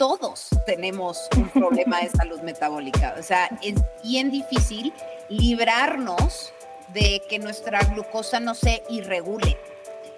[0.00, 3.14] todos tenemos un problema de salud metabólica.
[3.18, 4.94] O sea, es bien difícil
[5.28, 6.54] librarnos
[6.94, 9.58] de que nuestra glucosa no se irregule.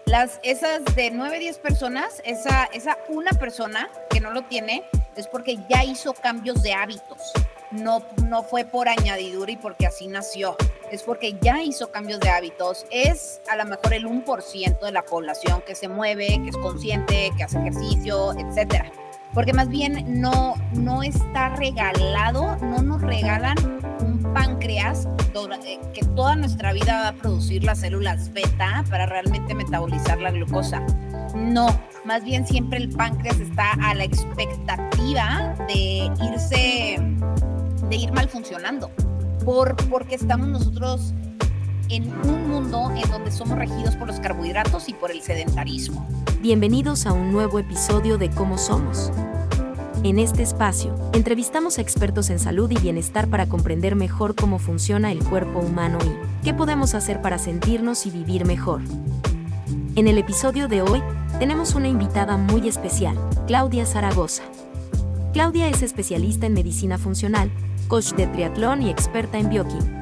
[0.05, 4.85] Las, esas de 9, 10 personas, esa, esa una persona que no lo tiene
[5.17, 7.33] es porque ya hizo cambios de hábitos.
[7.73, 10.57] No, no fue por añadidura y porque así nació.
[10.93, 12.87] Es porque ya hizo cambios de hábitos.
[12.93, 17.33] Es a lo mejor el 1% de la población que se mueve, que es consciente,
[17.37, 18.93] que hace ejercicio, etcétera
[19.35, 23.57] porque más bien no, no está regalado, no nos regalan
[24.01, 25.09] un páncreas
[25.65, 30.31] eh, que toda nuestra vida va a producir las células beta para realmente metabolizar la
[30.31, 30.85] glucosa.
[31.35, 31.67] No,
[32.05, 36.99] más bien siempre el páncreas está a la expectativa de irse,
[37.89, 38.91] de ir mal funcionando,
[39.45, 41.15] por, porque estamos nosotros
[41.93, 46.07] en un mundo en donde somos regidos por los carbohidratos y por el sedentarismo.
[46.41, 49.13] Bienvenidos a un nuevo episodio de Cómo Somos.
[50.03, 55.13] En este espacio, entrevistamos a expertos en salud y bienestar para comprender mejor cómo funciona
[55.13, 58.81] el cuerpo humano y qué podemos hacer para sentirnos y vivir mejor.
[59.95, 61.03] En el episodio de hoy,
[61.39, 64.45] tenemos una invitada muy especial, Claudia Zaragoza.
[65.35, 67.51] Claudia es especialista en medicina funcional,
[67.87, 70.02] coach de triatlón y experta en bioquímica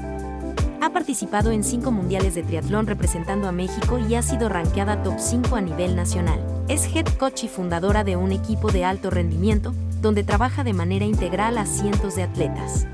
[0.81, 5.19] ha participado en cinco mundiales de triatlón representando a México y ha sido rankeada top
[5.19, 6.41] 5 a nivel nacional.
[6.69, 11.05] Es head coach y fundadora de un equipo de alto rendimiento, donde trabaja de manera
[11.05, 12.87] integral a cientos de atletas.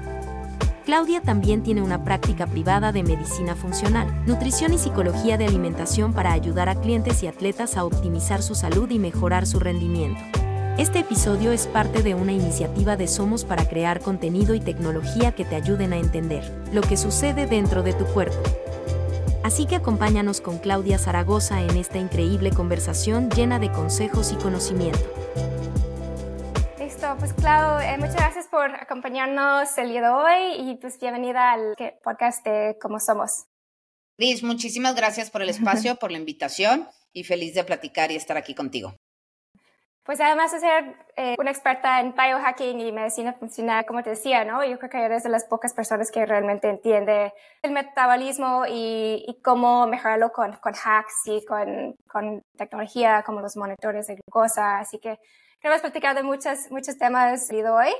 [0.85, 6.33] Claudia también tiene una práctica privada de medicina funcional, nutrición y psicología de alimentación para
[6.33, 10.21] ayudar a clientes y atletas a optimizar su salud y mejorar su rendimiento.
[10.79, 15.47] Este episodio es parte de una iniciativa de Somos para crear contenido y tecnología que
[15.47, 18.37] te ayuden a entender lo que sucede dentro de tu cuerpo.
[19.43, 25.01] Así que acompáñanos con Claudia Zaragoza en esta increíble conversación llena de consejos y conocimiento.
[26.79, 31.53] Listo, pues Clau, eh, muchas gracias por acompañarnos el día de hoy y pues bienvenida
[31.53, 33.47] al podcast de Cómo Somos.
[34.19, 38.37] Liz, muchísimas gracias por el espacio, por la invitación y feliz de platicar y estar
[38.37, 38.95] aquí contigo.
[40.07, 44.45] Pues además de ser eh, una experta en biohacking y medicina funcional, como te decía,
[44.45, 44.65] ¿no?
[44.65, 49.43] Yo creo que eres de las pocas personas que realmente entiende el metabolismo y, y
[49.43, 54.79] cómo mejorarlo con, con hacks y con, con, tecnología como los monitores de glucosa.
[54.79, 55.19] Así que
[55.61, 57.91] queremos platicar de muchos, muchos temas de hoy.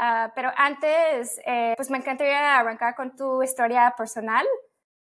[0.00, 4.44] Uh, pero antes, eh, pues me encantaría arrancar con tu historia personal.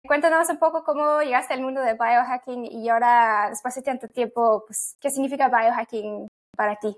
[0.08, 4.64] Cuéntanos un poco cómo llegaste al mundo de biohacking y ahora, después de tanto tiempo,
[4.66, 6.26] pues, ¿qué significa biohacking
[6.56, 6.96] para ti?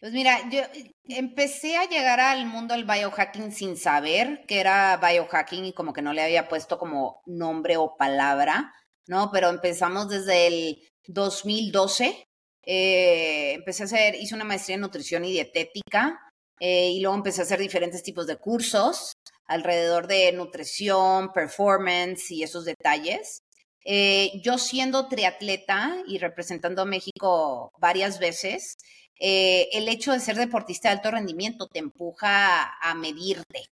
[0.00, 0.60] Pues mira, yo
[1.04, 6.02] empecé a llegar al mundo del biohacking sin saber que era biohacking y como que
[6.02, 8.74] no le había puesto como nombre o palabra,
[9.06, 9.30] ¿no?
[9.30, 12.26] Pero empezamos desde el 2012.
[12.66, 16.18] Eh, empecé a hacer, hice una maestría en nutrición y dietética
[16.58, 19.14] eh, y luego empecé a hacer diferentes tipos de cursos
[19.46, 23.42] alrededor de nutrición, performance y esos detalles.
[23.84, 28.76] Eh, yo siendo triatleta y representando a México varias veces,
[29.20, 33.66] eh, el hecho de ser deportista de alto rendimiento te empuja a medirte,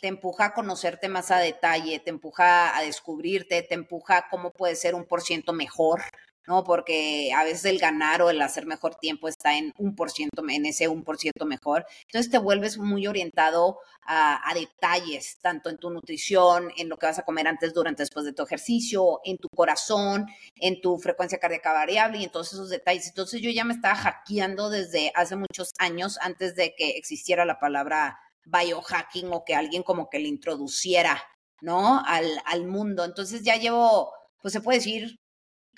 [0.00, 4.52] te empuja a conocerte más a detalle, te empuja a descubrirte, te empuja a cómo
[4.52, 6.02] puedes ser un por ciento mejor,
[6.48, 6.64] ¿no?
[6.64, 10.42] Porque a veces el ganar o el hacer mejor tiempo está en un por ciento,
[10.48, 11.84] en ese un por ciento mejor.
[12.06, 17.18] Entonces te vuelves muy orientado a, detalles, tanto en tu nutrición, en lo que vas
[17.18, 20.26] a comer antes, durante, después de tu ejercicio, en tu corazón,
[20.56, 23.08] en tu frecuencia cardíaca variable y en todos esos detalles.
[23.08, 27.60] Entonces yo ya me estaba hackeando desde hace muchos años, antes de que existiera la
[27.60, 31.22] palabra biohacking o que alguien como que le introduciera,
[31.60, 32.02] ¿no?
[32.06, 33.04] Al, al mundo.
[33.04, 35.18] Entonces ya llevo, pues se puede decir,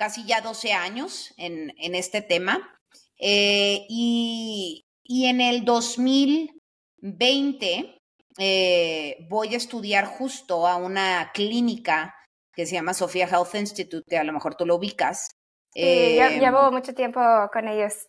[0.00, 2.80] casi ya 12 años en, en este tema.
[3.18, 8.00] Eh, y, y, en el 2020
[8.38, 12.14] eh, voy a estudiar justo a una clínica
[12.54, 15.28] que se llama Sofía Health Institute, que a lo mejor tú lo ubicas.
[15.74, 17.20] Sí, llevo em, mucho tiempo
[17.52, 18.08] con ellos.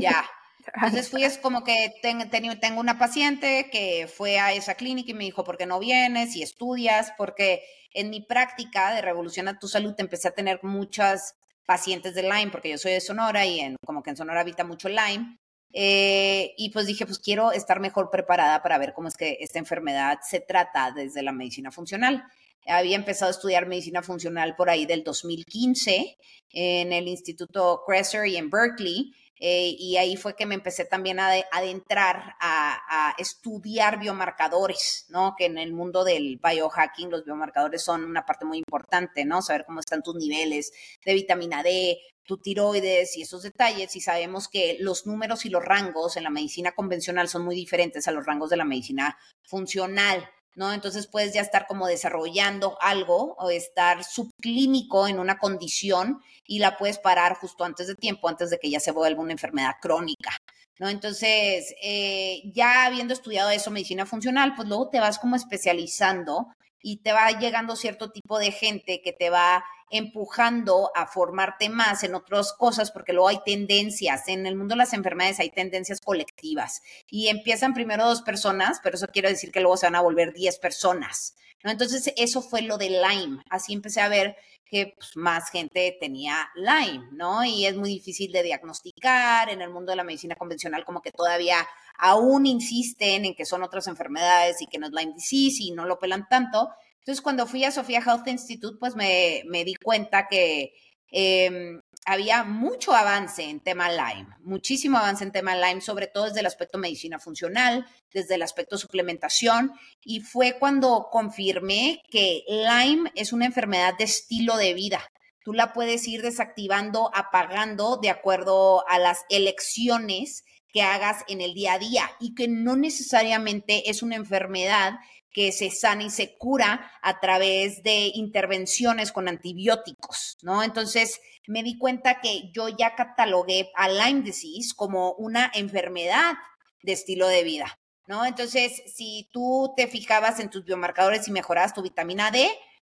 [0.00, 0.28] Ya.
[0.74, 5.24] Entonces fui, es como que tengo una paciente que fue a esa clínica y me
[5.24, 7.12] dijo, ¿por qué no vienes y estudias?
[7.16, 7.62] Porque
[7.92, 11.34] en mi práctica de Revoluciona tu Salud empecé a tener muchas
[11.66, 14.64] pacientes de Lyme, porque yo soy de Sonora y en, como que en Sonora habita
[14.64, 15.38] mucho Lyme.
[15.72, 19.58] Eh, y pues dije, pues quiero estar mejor preparada para ver cómo es que esta
[19.58, 22.24] enfermedad se trata desde la medicina funcional.
[22.66, 26.16] Había empezado a estudiar medicina funcional por ahí del 2015
[26.52, 29.12] en el Instituto Kresser y en Berkeley.
[29.42, 35.34] Eh, y ahí fue que me empecé también a adentrar a, estudiar biomarcadores, ¿no?
[35.36, 39.40] Que en el mundo del biohacking los biomarcadores son una parte muy importante, ¿no?
[39.40, 40.72] Saber cómo están tus niveles
[41.04, 45.64] de vitamina D, tu tiroides y esos detalles y sabemos que los números y los
[45.64, 50.28] rangos en la medicina convencional son muy diferentes a los rangos de la medicina funcional.
[50.54, 50.72] ¿No?
[50.72, 56.76] Entonces puedes ya estar como desarrollando algo o estar subclínico en una condición y la
[56.76, 60.30] puedes parar justo antes de tiempo, antes de que ya se vuelva una enfermedad crónica,
[60.78, 60.88] ¿no?
[60.88, 66.48] Entonces, eh, ya habiendo estudiado eso, medicina funcional, pues luego te vas como especializando
[66.82, 72.04] y te va llegando cierto tipo de gente que te va empujando a formarte más
[72.04, 74.28] en otras cosas, porque luego hay tendencias.
[74.28, 78.96] En el mundo de las enfermedades hay tendencias colectivas y empiezan primero dos personas, pero
[78.96, 81.34] eso quiere decir que luego se van a volver diez personas.
[81.64, 81.70] ¿no?
[81.70, 83.42] Entonces, eso fue lo de Lyme.
[83.50, 84.36] Así empecé a ver
[84.70, 87.44] que pues, más gente tenía Lyme, ¿no?
[87.44, 89.50] Y es muy difícil de diagnosticar.
[89.50, 91.66] En el mundo de la medicina convencional, como que todavía
[91.98, 95.84] aún insisten en que son otras enfermedades y que no es Lyme disease y no
[95.84, 96.70] lo pelan tanto.
[96.98, 100.72] Entonces, cuando fui a Sofía Health Institute, pues me, di cuenta que
[101.10, 106.40] em, había mucho avance en tema Lyme, muchísimo avance en tema Lyme, sobre todo desde
[106.40, 113.32] el aspecto medicina funcional, desde el aspecto suplementación, y fue cuando confirmé que Lyme es
[113.32, 115.00] una enfermedad de estilo de vida.
[115.44, 121.54] Tú la puedes ir desactivando, apagando de acuerdo a las elecciones que hagas en el
[121.54, 124.94] día a día y que no necesariamente es una enfermedad
[125.32, 130.62] que se sana y se cura a través de intervenciones con antibióticos, ¿no?
[130.62, 136.34] Entonces me di cuenta que yo ya catalogué a Lyme disease como una enfermedad
[136.82, 138.24] de estilo de vida, ¿no?
[138.24, 142.48] Entonces, si tú te fijabas en tus biomarcadores y mejorabas tu vitamina D,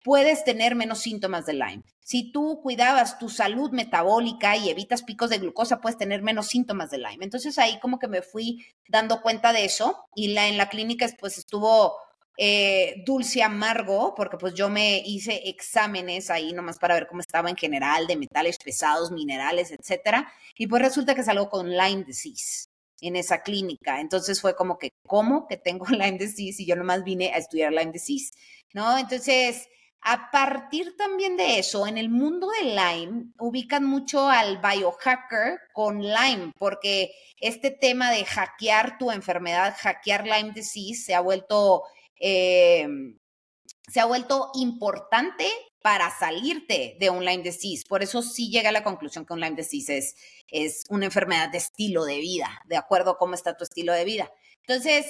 [0.06, 1.82] puedes tener menos síntomas de Lyme.
[2.00, 6.90] Si tú cuidabas tu salud metabólica y evitas picos de glucosa, puedes tener menos síntomas
[6.90, 7.24] de Lyme.
[7.24, 11.08] Entonces ahí como que me fui dando cuenta de eso y la, en la clínica
[11.18, 11.96] pues estuvo
[12.36, 17.48] eh, dulce amargo, porque pues yo me hice exámenes ahí nomás para ver cómo estaba
[17.48, 22.68] en general de metales pesados, minerales, etcétera, y pues resulta que salgo con Lyme disease
[23.00, 24.00] en esa clínica.
[24.00, 26.62] Entonces fue como que, ¿cómo que tengo Lyme disease?
[26.62, 28.32] Y yo nomás vine a estudiar Lyme disease,
[28.74, 28.98] ¿no?
[28.98, 29.68] Entonces,
[30.02, 36.00] a partir también de eso, en el mundo de Lyme, ubican mucho al biohacker con
[36.02, 37.10] Lyme, porque
[37.40, 41.82] este tema de hackear tu enfermedad, hackear Lyme disease, se ha vuelto
[42.18, 43.18] Em,
[43.88, 45.48] se ha vuelto importante
[45.82, 47.84] para salirte de un Lyme disease.
[47.88, 50.16] Por eso sí llega a la conclusión que un Lyme disease es,
[50.48, 54.04] es una enfermedad de estilo de vida, de acuerdo a cómo está tu estilo de
[54.04, 54.30] vida.
[54.66, 55.06] Entonces,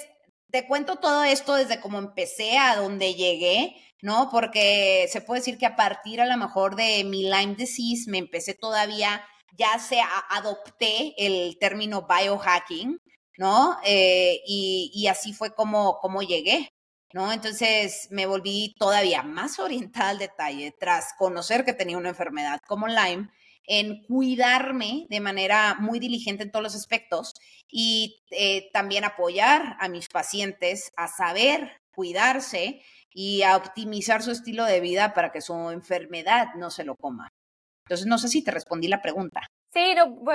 [0.51, 4.29] te cuento todo esto desde cómo empecé a donde llegué, ¿no?
[4.31, 8.19] Porque se puede decir que a partir a lo mejor de mi Lyme disease me
[8.19, 9.25] empecé todavía,
[9.57, 10.01] ya se
[10.31, 13.01] adopté el término biohacking,
[13.39, 13.79] ¿no?
[13.85, 16.71] Eh, y, y, así fue como, como llegué.
[17.17, 17.33] ¿No?
[17.33, 22.89] Entonces me volví todavía más orientada al detalle tras conocer que tenía una enfermedad como
[22.89, 23.31] Lyme,
[23.67, 27.35] en cuidarme de manera muy diligente en todos los aspectos
[27.71, 34.67] y eh, también apoyar a mis pacientes a saber cuidarse y a optimizar su estilo
[34.67, 37.33] de vida para que su enfermedad no se lo coma.
[37.87, 39.41] Entonces, no sé si te respondí la pregunta.
[39.73, 39.95] Sí,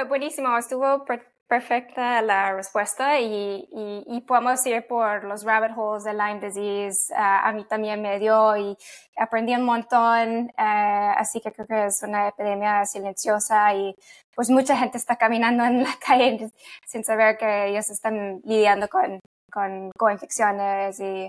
[0.09, 0.57] buenísimo.
[0.57, 1.05] Estuvo
[1.51, 3.67] perfecta la respuesta y,
[4.07, 7.13] y, podemos ir por los rabbit holes de Lyme disease.
[7.13, 8.77] Ah, a mí también me dio y
[9.17, 13.93] aprendí un montón, eh, así que creo que es una epidemia silenciosa y
[14.33, 16.49] pues mucha gente está caminando en la calle
[16.87, 19.19] sin saber que ellos están lidiando con,
[19.51, 21.27] con, con infecciones y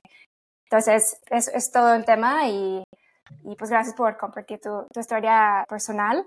[0.66, 2.84] entonces es, es, todo un tema y,
[3.42, 6.24] y pues gracias por compartir tu, tu historia personal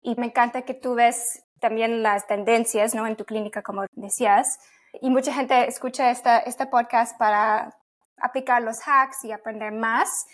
[0.00, 3.06] y me encanta que tú ves también las tendencias, ¿no?
[3.06, 4.58] En tu clínica, como decías.
[5.00, 7.74] Y mucha gente escucha esta, este podcast para
[8.18, 10.26] aplicar los hacks y aprender más.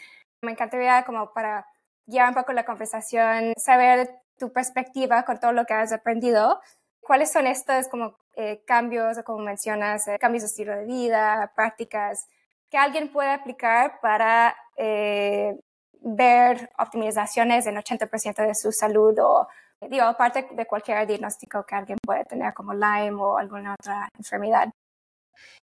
[0.42, 1.66] Me encantaría como para
[2.06, 6.60] guiar un poco la conversación, saber tu perspectiva con todo lo que has aprendido.
[7.00, 12.26] ¿Cuáles son estos como eh, cambios, como mencionas, eh, cambios de estilo de vida, prácticas
[12.70, 15.58] que alguien puede aplicar para eh,
[16.00, 19.48] ver optimizaciones en 80% de su salud o
[19.86, 24.68] digo, aparte de cualquier diagnóstico que alguien puede tener como Lyme o alguna otra enfermedad.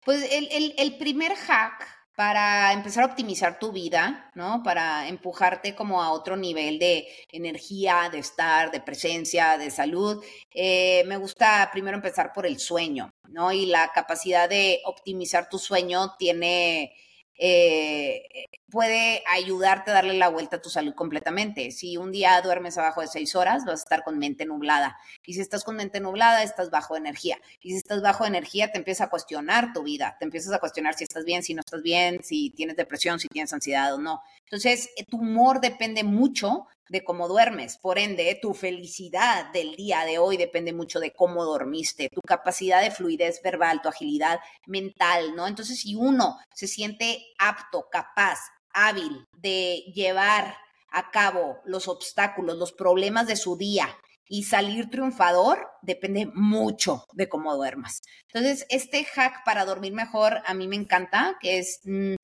[0.06, 4.62] Pues el, el, primer hack para empezar a optimizar tu vida, ¿no?
[4.62, 10.24] Para empujarte como a otro nivel de energía, de estar, de presencia, de salud.
[10.54, 13.52] Eh, me gusta primero empezar por el sueño, ¿no?
[13.52, 16.94] Y la capacidad de optimizar tu sueño tiene
[17.38, 21.72] eh, puede ayudarte a darle la vuelta a tu salud completamente.
[21.72, 24.98] Si un día duermes abajo de seis horas, vas a estar con mente nublada.
[25.26, 27.38] Y si estás con mente nublada, estás bajo energía.
[27.62, 30.16] Y si estás bajo energía, te empieza a cuestionar tu vida.
[30.20, 33.28] Te empiezas a cuestionar si estás bien, si no estás bien, si tienes depresión, si
[33.28, 34.22] tienes ansiedad o no.
[34.46, 37.78] Entonces, eh, tu humor depende mucho de cómo duermes.
[37.78, 42.82] Por ende, tu felicidad del día de hoy depende mucho de cómo dormiste, tu capacidad
[42.82, 45.48] de fluidez verbal, tu agilidad mental, ¿no?
[45.48, 48.40] Entonces, si uno se siente apto, capaz,
[48.74, 50.58] hábil de llevar
[50.92, 53.90] a cabo los obstáculos, los problemas de su día
[54.28, 58.02] y salir triunfador, depende mucho de cómo duermas.
[58.28, 62.16] Entonces, este hack para dormir mejor a mí me encanta, que es mm,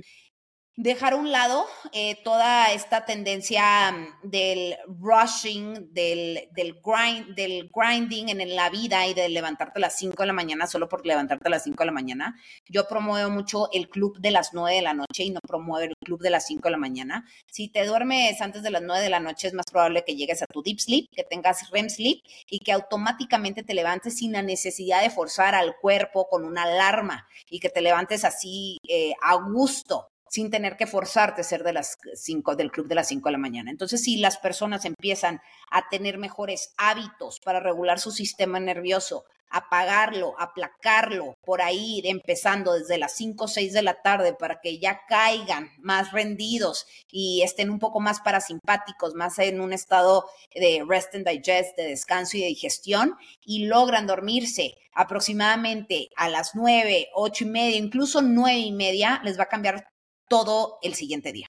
[0.79, 8.29] dejar a un lado eh, toda esta tendencia mm, del rushing, del, grind, del grinding
[8.29, 11.45] en la vida y de levantarte a las 5 de la mañana solo por levantarte
[11.49, 12.39] a las 5 de la mañana.
[12.69, 15.93] Yo promuevo mucho el club de las 9 de la noche y no promuevo el
[16.05, 17.25] club de las 5 de la mañana.
[17.51, 20.41] Si te duermes antes de las 9 de la noche es más probable que llegues
[20.43, 24.43] a tu deep sleep, que tengas REM sleep y que automáticamente te levantes sin la
[24.43, 29.35] necesidad de forzar al cuerpo con una alarma y que te levantes así eh, a
[29.35, 33.27] gusto sin tener que forzarte a ser de las cinco, del club de las 5
[33.27, 33.71] de la mañana.
[33.71, 40.35] Entonces, si las personas empiezan a tener mejores hábitos para regular su sistema nervioso, apagarlo,
[40.39, 45.01] aplacarlo, por ahí, empezando desde las 5 o 6 de la tarde para que ya
[45.07, 51.15] caigan más rendidos y estén un poco más parasimpáticos, más en un estado de rest
[51.15, 57.43] and digest, de descanso y de digestión, y logran dormirse aproximadamente a las 9, 8
[57.43, 59.87] y media, incluso 9 y media, les va a cambiar
[60.29, 61.47] todo el siguiente día.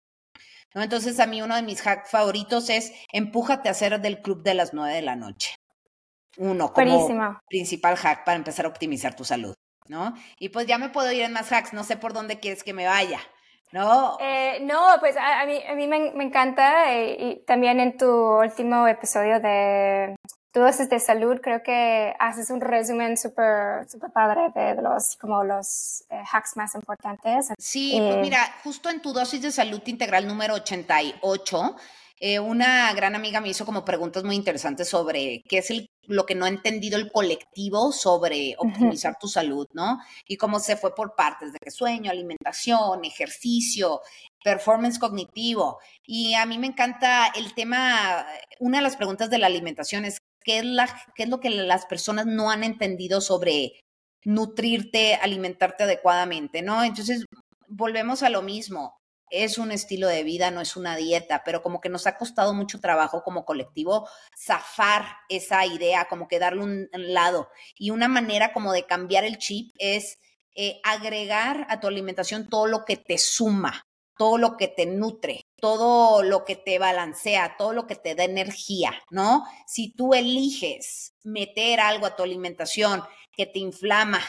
[0.75, 0.83] ¿no?
[0.83, 4.55] Entonces, a mí uno de mis hacks favoritos es empújate a hacer del club de
[4.55, 5.55] las nueve de la noche.
[6.39, 9.55] Uno, como principal hack para empezar a optimizar tu salud,
[9.89, 10.15] ¿no?
[10.39, 12.73] Y pues ya me puedo ir en más hacks, no sé por dónde quieres que
[12.73, 13.21] me vaya.
[13.73, 14.17] No.
[14.21, 18.87] Eh, no, pues a, mí, a mí me, encanta eh, y también en tu último
[18.89, 20.17] episodio de
[20.55, 26.05] haces de salud, creo que haces un resumen súper super padre de, los, como los
[26.11, 27.49] eh, hacks más importantes.
[27.59, 31.77] Sí, pues eh, mira, justo en tu dosis de salud integral número 88,
[32.23, 35.73] eh, una gran amiga me hizo como preguntas muy interesantes sobre qué es
[36.07, 39.99] lo que no ha entendido el colectivo sobre optimizar tu salud, ¿no?
[40.29, 44.03] Y cómo se fue por partes de que sueño, alimentación, ejercicio,
[44.45, 45.79] performance cognitivo.
[46.05, 48.27] Y a mí me encanta el tema,
[48.59, 51.51] una de las preguntas de la alimentación es qué es, la, qué es lo que
[51.51, 53.81] las personas no han entendido sobre
[54.25, 56.83] nutrirte, alimentarte adecuadamente, ¿no?
[56.85, 57.25] Entonces,
[57.69, 58.99] volvemos a lo mismo.
[59.31, 62.53] Es un estilo de vida, no es una dieta, pero como que nos ha costado
[62.53, 67.49] mucho trabajo como colectivo zafar esa idea, como que darle un, lado.
[67.77, 70.19] Y una manera como de cambiar el chip es
[70.57, 73.87] eh, agregar a tu alimentación todo lo que te suma,
[74.19, 78.25] todo lo que te nutre, todo lo que te balancea, todo lo que te da
[78.25, 79.45] energía, ¿no?
[79.67, 83.03] Si tú eliges meter algo a tu alimentación
[83.33, 84.21] que te inflama,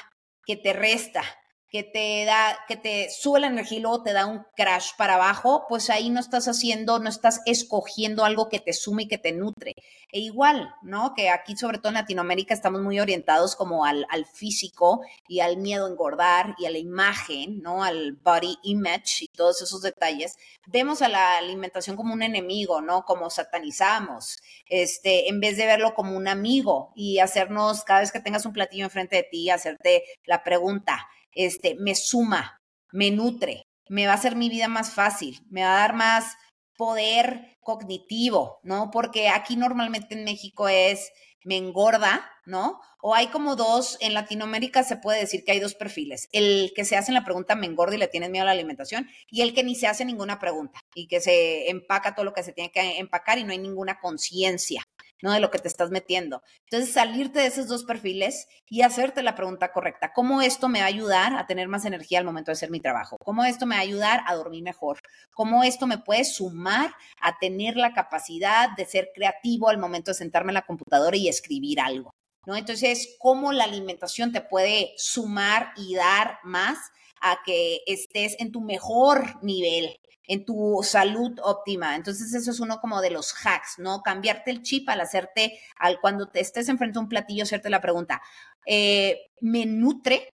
[0.45, 1.23] que te resta,
[1.71, 5.15] que te da, que te sube la energía y luego te da un crash para
[5.15, 9.17] abajo, pues ahí no estás haciendo, no estás escogiendo algo que te sume y que
[9.17, 9.75] te nutre.
[10.11, 11.13] E igual, ¿no?
[11.15, 14.99] Que aquí, sobre todo en Latinoamérica, estamos muy orientados como al, al físico
[15.29, 17.85] y al miedo a engordar y a la imagen, ¿no?
[17.85, 20.35] Al body image y todos esos detalles.
[20.67, 23.05] Vemos a la alimentación como un enemigo, ¿no?
[23.05, 28.19] Como satanizamos, este, en vez de verlo como un amigo y hacernos, cada vez que
[28.19, 32.61] tengas un platillo enfrente de ti, hacerte la pregunta, este, me suma,
[32.91, 36.35] me nutre, me va a hacer mi vida más fácil, me va a dar más
[36.77, 38.89] poder cognitivo, ¿no?
[38.91, 41.11] Porque aquí normalmente en México es,
[41.43, 42.79] me engorda, ¿no?
[43.01, 46.85] O hay como dos, en Latinoamérica se puede decir que hay dos perfiles, el que
[46.85, 49.53] se hace la pregunta me engorda y le tienes miedo a la alimentación y el
[49.53, 52.71] que ni se hace ninguna pregunta y que se empaca todo lo que se tiene
[52.71, 54.83] que empacar y no hay ninguna conciencia,
[55.21, 55.31] ¿no?
[55.31, 56.41] De lo que te estás metiendo.
[56.65, 60.11] Entonces, salirte de esos dos perfiles y hacerte la pregunta correcta.
[60.13, 62.79] ¿Cómo esto me va a ayudar a tener más energía al momento de hacer mi
[62.79, 63.17] trabajo?
[63.23, 64.99] ¿Cómo esto me va a ayudar a dormir mejor?
[65.33, 70.15] ¿Cómo esto me puede sumar a tener la capacidad de ser creativo al momento de
[70.15, 72.11] sentarme en la computadora y escribir algo?
[72.45, 72.55] ¿No?
[72.55, 76.79] Entonces, ¿cómo la alimentación te puede sumar y dar más
[77.21, 79.95] a que estés en tu mejor nivel
[80.27, 81.95] en tu salud óptima.
[81.95, 84.01] Entonces, eso es uno como de los hacks, ¿no?
[84.01, 87.81] Cambiarte el chip al hacerte, al cuando te estés enfrente a un platillo, hacerte la
[87.81, 88.21] pregunta,
[88.65, 90.29] eh, ¿me nutre?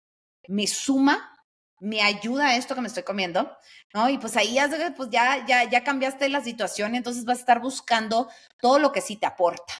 [0.49, 1.33] ¿Me suma?
[1.81, 3.57] ¿Me ayuda a esto que me estoy comiendo?
[3.95, 4.09] ¿No?
[4.09, 4.59] Y pues ahí
[4.97, 8.29] pues ya, ya, ya cambiaste la situación entonces vas a estar buscando
[8.61, 9.75] todo lo que sí te aporta.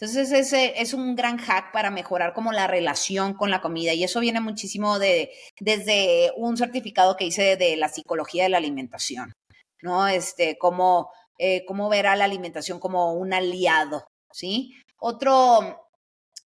[0.00, 3.92] Entonces, ese es un gran hack para mejorar como la relación con la comida.
[3.92, 8.56] Y eso viene muchísimo de, desde un certificado que hice de la psicología de la
[8.56, 9.34] alimentación.
[9.82, 10.08] ¿No?
[10.08, 14.74] Este, cómo, eh, cómo ver a la alimentación como un aliado, ¿sí?
[14.98, 15.88] Otro,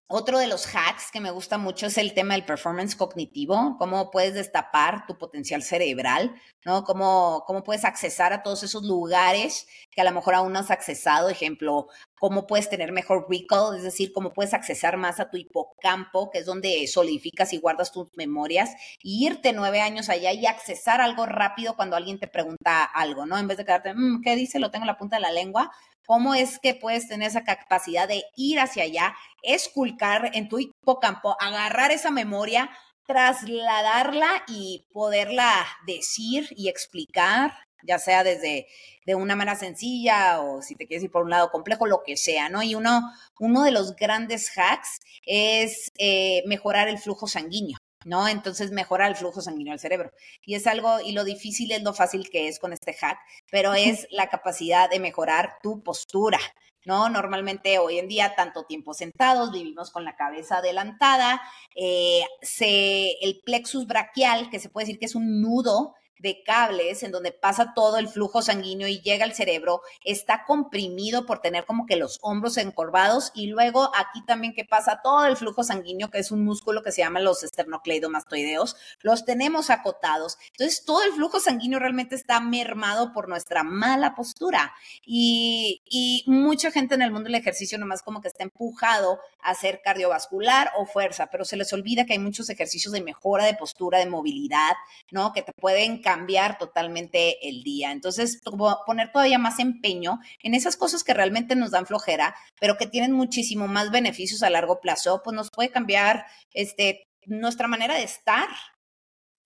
[0.07, 4.11] otro de los hacks que me gusta mucho es el tema del performance cognitivo, cómo
[4.11, 6.83] puedes destapar tu potencial cerebral, ¿no?
[6.83, 10.69] Cómo, cómo puedes accesar a todos esos lugares que a lo mejor aún no has
[10.69, 11.87] accesado, ejemplo,
[12.19, 16.39] cómo puedes tener mejor recall, es decir, cómo puedes accesar más a tu hipocampo, que
[16.39, 18.71] es donde solidificas y guardas tus memorias,
[19.03, 23.37] irte nueve años allá y accesar algo rápido cuando alguien te pregunta algo, ¿no?
[23.37, 24.59] En vez de quedarte, mm, ¿qué dice?
[24.59, 25.71] Lo tengo en la punta de la lengua,
[26.07, 31.35] ¿Cómo es que puedes tener esa capacidad de ir hacia allá, esculcar en tu hipocampo,
[31.39, 32.69] agarrar esa memoria,
[33.07, 37.53] trasladarla y poderla decir y explicar,
[37.85, 38.67] ya sea desde
[39.05, 42.17] de una manera sencilla o si te quieres ir por un lado complejo, lo que
[42.17, 42.63] sea, ¿no?
[42.63, 43.01] Y uno,
[43.39, 47.77] uno de los grandes hacks es eh, mejorar el flujo sanguíneo.
[48.05, 48.27] ¿no?
[48.27, 50.11] Entonces mejora el flujo sanguíneo al cerebro.
[50.43, 53.17] Y es algo, y lo difícil es lo fácil que es con este hack,
[53.51, 56.39] pero es la capacidad de mejorar tu postura.
[56.85, 57.09] ¿no?
[57.09, 61.41] Normalmente hoy en día, tanto tiempo sentados, vivimos con la cabeza adelantada,
[61.75, 67.03] eh, se, el plexus braquial, que se puede decir que es un nudo de cables
[67.03, 71.65] en donde pasa todo el flujo sanguíneo y llega al cerebro, está comprimido por tener
[71.65, 76.09] como que los hombros encorvados y luego aquí también que pasa todo el flujo sanguíneo,
[76.09, 80.37] que es un músculo que se llama los esternocleidomastoideos, los tenemos acotados.
[80.51, 84.73] Entonces todo el flujo sanguíneo realmente está mermado por nuestra mala postura
[85.05, 89.51] y, y mucha gente en el mundo del ejercicio nomás como que está empujado a
[89.51, 93.55] hacer cardiovascular o fuerza, pero se les olvida que hay muchos ejercicios de mejora de
[93.55, 94.73] postura, de movilidad,
[95.11, 95.33] ¿no?
[95.33, 97.91] Que te pueden cambiar totalmente el día.
[97.91, 98.39] Entonces,
[98.85, 103.11] poner todavía más empeño en esas cosas que realmente nos dan flojera, pero que tienen
[103.11, 108.47] muchísimo más beneficios a largo plazo, pues nos puede cambiar este, nuestra manera de estar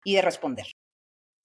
[0.04, 0.68] y de responder.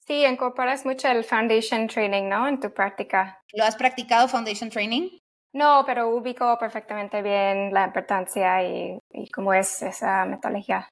[0.05, 2.49] Sí, incorporas mucho el foundation training, ¿no?
[2.49, 3.41] En tu práctica.
[3.53, 5.11] ¿Lo has practicado foundation training?
[5.53, 10.89] No, pero ubico perfectamente bien la importancia y, y cómo es esa metodología.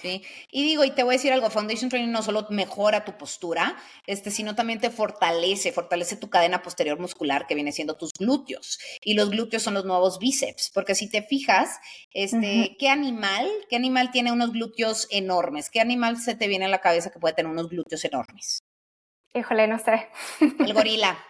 [0.00, 0.22] ¿Sí?
[0.50, 3.76] Y digo, y te voy a decir algo, Foundation Training no solo mejora tu postura,
[4.06, 8.78] este, sino también te fortalece, fortalece tu cadena posterior muscular que viene siendo tus glúteos.
[9.02, 11.78] Y los glúteos son los nuevos bíceps, porque si te fijas,
[12.12, 15.70] este, ¿qué animal, qué animal tiene unos glúteos enormes?
[15.70, 18.62] ¿Qué animal se te viene a la cabeza que puede tener unos glúteos enormes?
[19.34, 20.08] Híjole, no sé.
[20.40, 21.18] El gorila.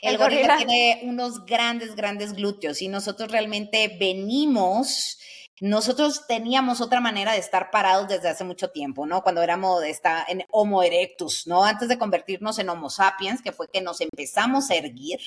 [0.00, 5.18] El, gorila tiene unos grandes, grandes glúteos y nosotros realmente venimos
[5.60, 9.22] nosotros teníamos otra manera de estar parados desde hace mucho tiempo, ¿no?
[9.22, 11.64] Cuando éramos esta, en Homo erectus, ¿no?
[11.64, 15.18] Antes de convertirnos en Homo sapiens, que fue que nos empezamos a erguir,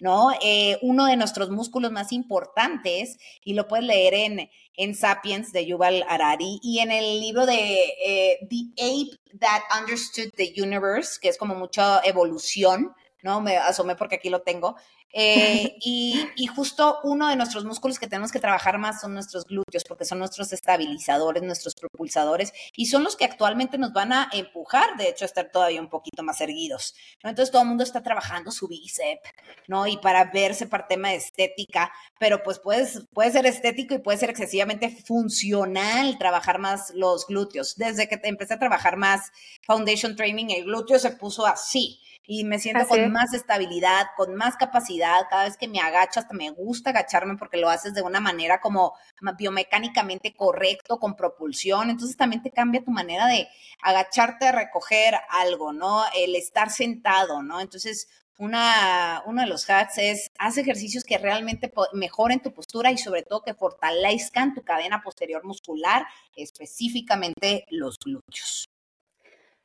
[0.00, 0.30] ¿no?
[0.42, 5.66] Eh, uno de nuestros músculos más importantes, y lo puedes leer en, en Sapiens de
[5.66, 11.28] Yuval Harari y en el libro de eh, The Ape That Understood the Universe, que
[11.28, 13.42] es como mucha evolución, ¿no?
[13.42, 14.76] Me asomé porque aquí lo tengo.
[15.16, 19.84] Eh, y, justo uno de nuestros músculos que tenemos que trabajar más son nuestros glúteos,
[19.84, 24.96] porque son nuestros estabilizadores, nuestros propulsadores, y son los que actualmente nos van a empujar,
[24.96, 26.94] de hecho, a estar todavía un poquito más erguidos.
[27.22, 27.30] ¿no?
[27.30, 29.30] Entonces todo el mundo está trabajando su bíceps,
[29.68, 29.86] ¿no?
[29.86, 34.30] Y para verse para tema estética, pero pues puedes, puede ser estético y puede ser
[34.30, 37.76] excesivamente funcional trabajar más los glúteos.
[37.76, 39.30] Desde que empecé a trabajar más
[39.62, 44.56] Foundation Training, el glúteo se puso así y me siento con más estabilidad, con más
[44.56, 45.26] capacidad.
[45.28, 48.60] Cada vez que me agacho, hasta me gusta agacharme porque lo haces de una manera
[48.60, 48.94] como
[49.36, 51.90] biomecánicamente correcto, con propulsión.
[51.90, 53.48] Entonces también te cambia tu manera de
[53.82, 56.02] agacharte a recoger algo, ¿no?
[56.16, 57.60] El estar sentado, ¿no?
[57.60, 58.08] Entonces,
[58.38, 63.22] una, uno de los hacks es haz ejercicios que realmente mejoren tu postura y sobre
[63.22, 68.68] todo que fortalezcan tu cadena posterior muscular, específicamente los glúteos.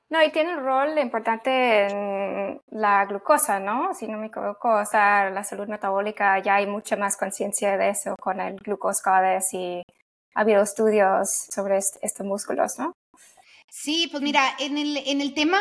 [0.09, 3.93] No, y tiene un rol importante en la glucosa, ¿no?
[3.93, 7.89] Si no me equivoco, o sea, la salud metabólica ya hay mucha más conciencia de
[7.89, 9.83] eso con el glucoscodes y
[10.33, 12.93] ha habido estudios sobre estos músculos, ¿no?
[13.69, 15.59] Sí, pues mira, en el, en el tema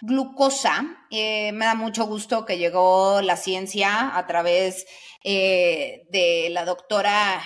[0.00, 4.86] glucosa, eh, me da mucho gusto que llegó la ciencia a través
[5.24, 7.42] eh, de la doctora,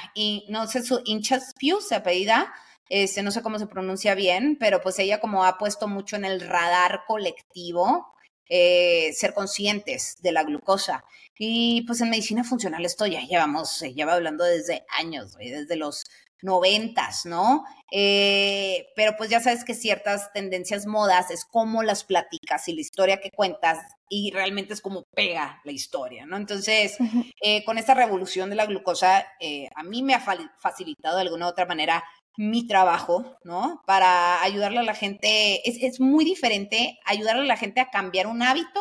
[0.49, 2.53] no sé, su Inchaspiu se apellida,
[2.95, 6.27] este, no sé cómo se pronuncia bien, pero pues ella como ha puesto mucho en
[6.27, 8.13] el radar colectivo
[8.51, 11.03] eh, ser conscientes de la glucosa.
[11.39, 16.05] Y pues en medicina funcional esto ya llevamos, se lleva hablando desde años, desde los
[16.43, 17.65] noventas, ¿no?
[17.91, 22.83] Eh, pero pues ya sabes que ciertas tendencias modas es como las platicas y la
[22.83, 23.79] historia que cuentas
[24.11, 26.37] y realmente es como pega la historia, ¿no?
[26.37, 26.99] Entonces,
[27.41, 29.27] eh, con esta revolución de la glucosa,
[29.75, 30.21] a mí me ha
[30.59, 32.05] facilitado de alguna u otra manera
[32.37, 33.83] mi trabajo, ¿no?
[33.87, 38.27] Para ayudarle a la gente, es, es, muy diferente ayudarle a la gente a cambiar
[38.27, 38.81] un hábito,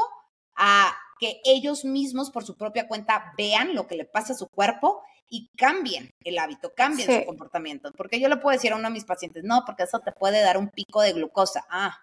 [0.56, 4.48] a que ellos mismos por su propia cuenta vean lo que le pasa a su
[4.48, 7.92] cuerpo y cambien el hábito, cambien su comportamiento.
[7.96, 10.42] Porque yo le puedo decir a uno de mis pacientes, no, porque eso te puede
[10.42, 11.66] dar un pico de glucosa.
[11.70, 11.98] Ah,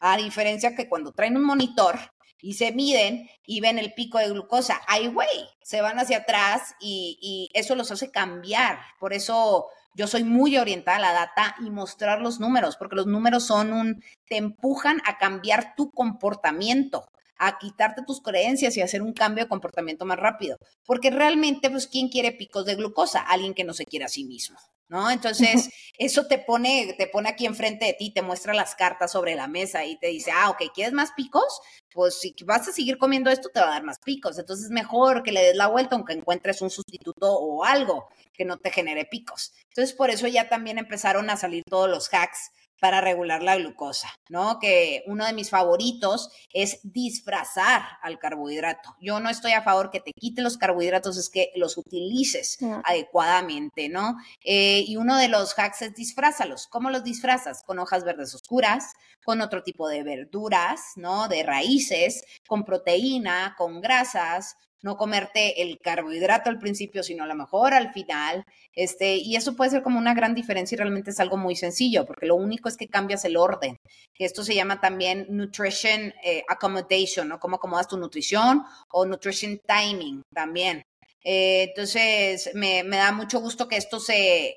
[0.00, 1.98] a diferencia que cuando traen un monitor
[2.40, 6.74] y se miden y ven el pico de glucosa, ay, güey, se van hacia atrás
[6.80, 8.80] y, y eso los hace cambiar.
[8.98, 13.06] Por eso yo soy muy orientada a la data y mostrar los números, porque los
[13.06, 17.08] números son un, te empujan a cambiar tu comportamiento
[17.46, 20.58] a quitarte tus creencias y hacer un cambio de comportamiento más rápido.
[20.84, 23.20] Porque realmente, pues, ¿quién quiere picos de glucosa?
[23.20, 25.10] Alguien que no se quiere a sí mismo, ¿no?
[25.10, 29.34] Entonces, eso te pone, te pone aquí enfrente de ti, te muestra las cartas sobre
[29.34, 31.60] la mesa y te dice, ah, ok, ¿quieres más picos?
[31.92, 34.38] Pues si vas a seguir comiendo esto, te va a dar más picos.
[34.38, 38.44] Entonces, es mejor que le des la vuelta aunque encuentres un sustituto o algo que
[38.44, 39.52] no te genere picos.
[39.68, 42.50] Entonces, por eso ya también empezaron a salir todos los hacks
[42.84, 44.58] para regular la glucosa, ¿no?
[44.58, 48.94] Que uno de mis favoritos es disfrazar al carbohidrato.
[49.00, 53.88] Yo no estoy a favor que te quite los carbohidratos, es que los utilices adecuadamente,
[53.88, 54.18] ¿no?
[54.44, 56.66] Eh, y uno de los hacks es disfrázalos.
[56.66, 57.62] ¿Cómo los disfrazas?
[57.64, 58.92] Con hojas verdes oscuras,
[59.24, 61.28] con otro tipo de verduras, ¿no?
[61.28, 67.34] De raíces, con proteína, con grasas, no comerte el carbohidrato al principio, sino a lo
[67.34, 68.44] mejor al final.
[68.74, 72.04] Este, y eso puede ser como una gran diferencia y realmente es algo muy sencillo,
[72.04, 73.78] porque lo único es que cambias el orden,
[74.18, 77.38] esto se llama también nutrition eh, accommodation, ¿no?
[77.38, 80.84] Cómo acomodas tu nutrición o nutrition timing también.
[81.22, 84.56] Eh, entonces, me, da mucho gusto que esto se,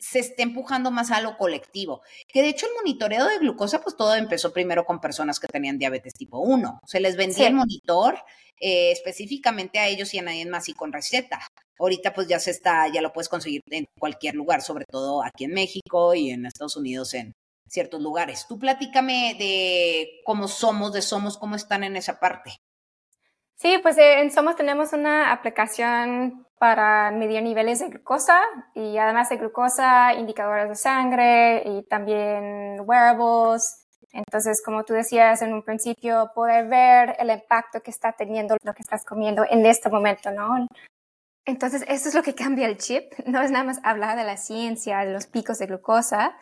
[0.00, 2.02] se esté empujando más a lo colectivo.
[2.26, 5.78] Que de hecho el monitoreo de glucosa, pues todo empezó primero con personas que tenían
[5.78, 6.80] diabetes tipo 1.
[6.86, 8.18] Se les vendía el monitor
[8.58, 11.40] eh, específicamente a ellos y a nadie más y con receta.
[11.78, 15.44] Ahorita pues ya se está, ya lo puedes conseguir en cualquier lugar, sobre todo aquí
[15.44, 17.34] en México y en Estados Unidos en
[17.66, 18.46] ciertos lugares.
[18.48, 22.56] Tú platícame de cómo somos, de Somos, cómo están en esa parte.
[23.56, 28.38] Sí, pues eh, en Somos tenemos una aplicación para medir niveles de glucosa
[28.74, 35.54] y además de glucosa, indicadores de sangre y también wearables, entonces, como tú decías en
[35.54, 39.88] un principio, poder ver el impacto que está teniendo lo que estás comiendo en este
[39.88, 40.66] momento, ¿no?
[41.46, 43.10] Entonces, eso es lo que cambia el chip.
[43.26, 46.36] No es nada más hablar de la ciencia, de los picos de glucosa.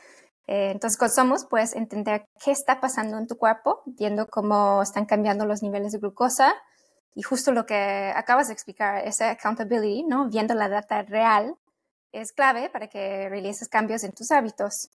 [0.49, 5.05] Eh, entonces, con Somos puedes entender qué está pasando en tu cuerpo, viendo cómo están
[5.05, 6.55] cambiando los niveles de glucosa.
[7.15, 10.29] Y justo lo que acabas de explicar, esa accountability, ¿no?
[10.29, 11.57] Viendo la data real,
[12.13, 14.91] es clave para que realices cambios en tus hábitos.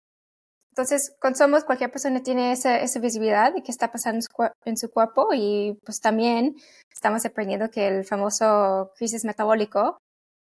[0.73, 4.25] Entonces, con Somos, cualquier persona tiene esa, visibilidad de qué está pasando
[4.65, 6.57] en su, cuerpo y pues también
[6.91, 9.99] estamos aprendiendo que el famoso crisis metabólico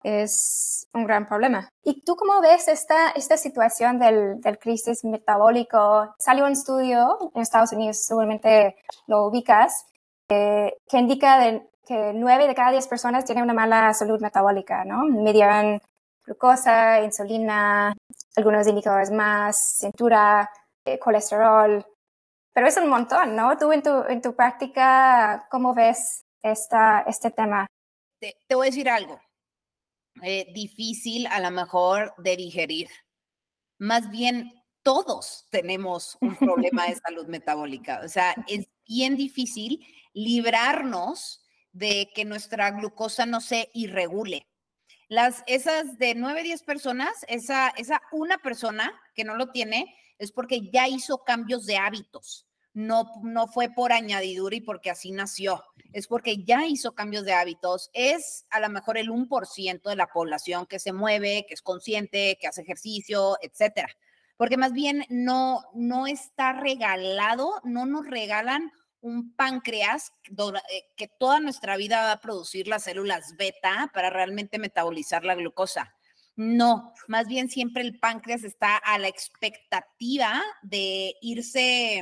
[0.03, 1.69] es un gran problema.
[1.83, 6.13] ¿Y tú cómo ves esta, situación del, del crisis metabólico?
[6.19, 8.75] Salió un estudio en Estados Unidos, seguramente
[9.07, 9.85] lo ubicas,
[10.29, 11.39] que indica
[11.85, 15.05] que nueve de cada diez personas tienen una mala salud metabólica, ¿no?
[15.05, 15.81] Medían
[16.23, 17.95] glucosa, insulina,
[18.35, 20.49] algunos indicadores más, cintura,
[20.85, 21.83] eh, colesterol,
[22.53, 23.57] pero es un montón, ¿no?
[23.57, 27.65] Tú en tu, en tu práctica, ¿cómo ves esta, este tema?
[28.19, 29.19] Te, voy a decir algo,
[30.21, 32.89] eh, difícil a lo mejor de digerir.
[33.79, 34.51] Más bien,
[34.83, 38.01] todos tenemos un problema de salud metabólica.
[38.03, 44.47] O sea, es bien difícil librarnos de que nuestra glucosa no se irregule.
[45.07, 50.31] Las, esas de 9, 10 personas, esa, esa una persona que no lo tiene es
[50.31, 52.47] porque ya hizo cambios de hábitos.
[52.73, 57.33] No, no fue por añadidura y porque así nació, es porque ya hizo cambios de
[57.33, 57.89] hábitos.
[57.93, 62.37] Es a lo mejor el 1% de la población que se mueve, que es consciente,
[62.39, 63.89] que hace ejercicio, etcétera.
[64.37, 71.39] Porque más bien no, no está regalado, no nos regalan un páncreas eh, que toda
[71.39, 75.95] nuestra vida va a producir las células beta para realmente metabolizar la glucosa.
[76.35, 82.01] No, más bien siempre el páncreas está a la expectativa de irse,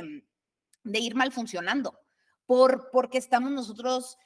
[0.84, 1.98] de ir mal funcionando,
[2.46, 4.16] por, porque estamos nosotros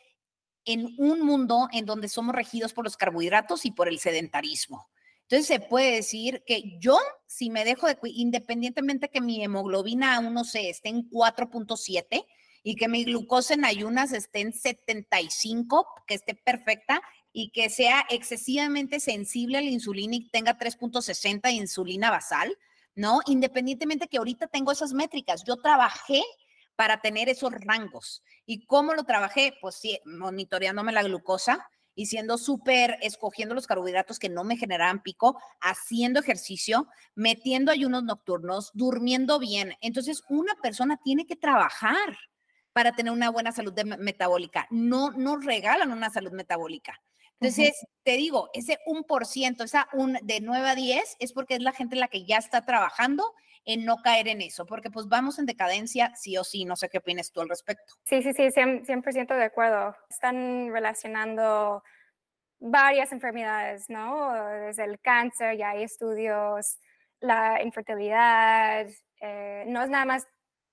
[0.64, 4.88] en un mundo en donde somos regidos por los carbohidratos y por el sedentarismo.
[5.22, 10.34] Entonces se puede decir que yo, si me dejo de, independientemente que mi hemoglobina aún
[10.34, 12.26] no sé, esté en 4.7,
[12.62, 18.04] y que mi glucosa en ayunas esté en 75, que esté perfecta y que sea
[18.10, 22.56] excesivamente sensible a la insulina y tenga 3.60 de insulina basal,
[22.94, 23.20] ¿no?
[23.26, 26.22] Independientemente que ahorita tengo esas métricas, yo trabajé
[26.76, 28.22] para tener esos rangos.
[28.46, 29.54] ¿Y cómo lo trabajé?
[29.60, 35.02] Pues sí, monitoreándome la glucosa y siendo súper, escogiendo los carbohidratos que no me generaban
[35.02, 39.74] pico, haciendo ejercicio, metiendo ayunos nocturnos, durmiendo bien.
[39.80, 42.16] Entonces, una persona tiene que trabajar
[42.72, 44.66] para tener una buena salud metabólica.
[44.70, 47.00] No nos regalan una salud metabólica.
[47.40, 51.72] Entonces, te digo, ese 1%, esa un, de 9 a 10 es porque es la
[51.72, 55.46] gente la que ya está trabajando en no caer en eso, porque pues vamos en
[55.46, 57.94] decadencia sí o sí, no sé qué opinas tú al respecto.
[58.04, 59.96] Sí, sí, sí, 100%, de acuerdo.
[60.08, 61.82] Están relacionando
[62.58, 64.32] varias enfermedades, ¿no?
[64.66, 66.78] Desde el cáncer, ya hay estudios,
[67.20, 68.86] la infertilidad,
[69.20, 70.26] eh, no es nada más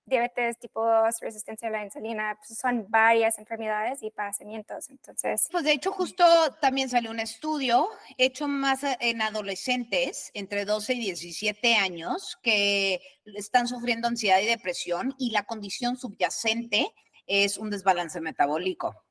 [0.10, 4.90] diabetes tipo 2, resistencia a la insulina, pues son varias enfermedades y padecimientos.
[4.90, 6.24] Entonces, pues de hecho justo
[6.60, 13.68] también salió un estudio hecho más en adolescentes entre 12 y 17 años que están
[13.68, 16.94] sufriendo ansiedad y depresión y la condición subyacente
[17.26, 19.06] es un desbalance metabólico.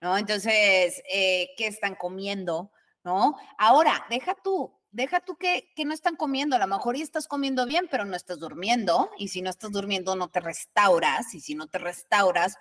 [0.00, 0.18] ¿No?
[0.18, 2.72] Entonces, eh, ¿qué están comiendo?
[3.04, 3.36] ¿No?
[3.56, 7.26] Ahora, deja tú, deja tú que, que, no están comiendo, a lo mejor y estás
[7.26, 11.40] comiendo bien, pero no estás durmiendo, y si no estás durmiendo no te restauras, y
[11.40, 12.56] si no te restauras,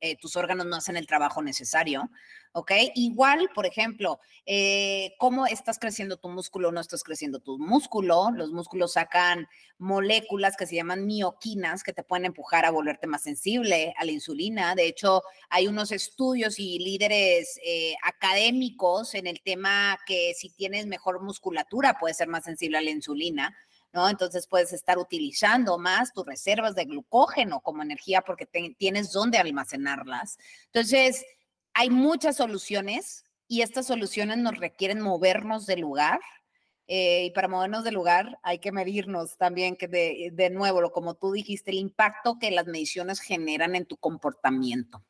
[0.00, 2.10] eh, tus órganos no hacen el trabajo necesario,
[2.52, 2.72] ¿ok?
[2.94, 8.30] Igual, por ejemplo, eh, cómo estás creciendo tu músculo no estás creciendo tu músculo.
[8.34, 13.22] Los músculos sacan moléculas que se llaman mioquinas que te pueden empujar a volverte más
[13.22, 14.74] sensible a la insulina.
[14.74, 20.86] De hecho, hay unos estudios y líderes eh, académicos en el tema que si tienes
[20.86, 23.56] mejor musculatura puedes ser más sensible a la insulina.
[23.90, 24.06] ¿No?
[24.10, 28.44] Entonces puedes estar utilizando más tus reservas de glucógeno como energía porque
[28.76, 30.36] tienes dónde almacenarlas.
[30.66, 31.24] Entonces,
[31.78, 36.18] hay muchas soluciones y estas soluciones nos requieren movernos del lugar.
[36.88, 41.14] Eh, y para movernos del lugar hay que medirnos también, que de, de nuevo, como
[41.14, 45.04] tú dijiste, el impacto que las mediciones generan en tu comportamiento.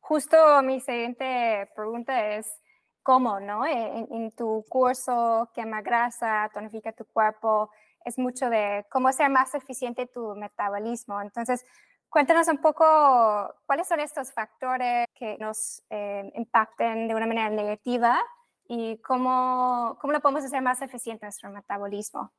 [0.00, 2.60] Justo mi siguiente pregunta es,
[3.02, 3.66] ¿cómo, no?
[3.66, 7.68] En, en, tu curso, quema grasa, tonifica tu cuerpo,
[8.04, 11.20] es mucho de cómo ser más eficiente tu metabolismo.
[11.20, 11.64] Entonces,
[12.10, 12.84] Cuéntanos un poco
[13.66, 18.18] cuáles son estos factores que nos eh, impacten de una manera negativa
[18.66, 22.32] y cómo, cómo lo podemos hacer más eficiente nuestro metabolismo.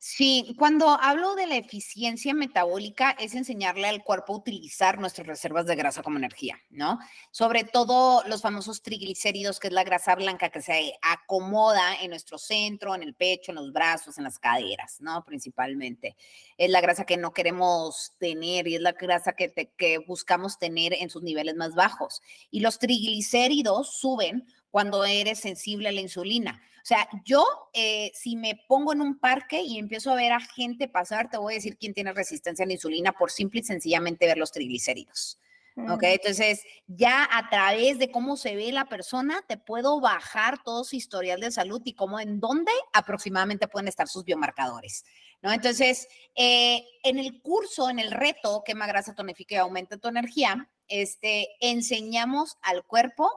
[0.00, 5.66] Sí, cuando hablo de la eficiencia metabólica es enseñarle al cuerpo a utilizar nuestras reservas
[5.66, 7.00] de grasa como energía, ¿no?
[7.32, 12.38] Sobre todo los famosos triglicéridos, que es la grasa blanca que se acomoda en nuestro
[12.38, 15.24] centro, en el pecho, en los brazos, en las caderas, ¿no?
[15.24, 16.16] Principalmente.
[16.56, 20.92] Es la grasa que no queremos tener y es la grasa que, que buscamos tener
[20.94, 22.22] en sus niveles más bajos.
[22.52, 26.60] Y los triglicéridos suben cuando eres sensible a la insulina.
[26.78, 30.40] O sea, yo eh, si me pongo en un parque y empiezo a ver a
[30.40, 33.64] gente pasar, te voy a decir quién tiene resistencia a la insulina por simple y
[33.64, 35.38] sencillamente ver los triglicéridos.
[35.76, 36.02] ¿Ok?
[36.02, 36.06] Mm.
[36.06, 40.96] Entonces, ya a través de cómo se ve la persona, te puedo bajar todo su
[40.96, 45.04] historial de salud y cómo, en dónde aproximadamente pueden estar sus biomarcadores.
[45.42, 45.52] ¿No?
[45.52, 50.68] Entonces, eh, en el curso, en el reto, quema grasa, tonifica y aumenta tu energía,
[50.88, 53.30] este, enseñamos al cuerpo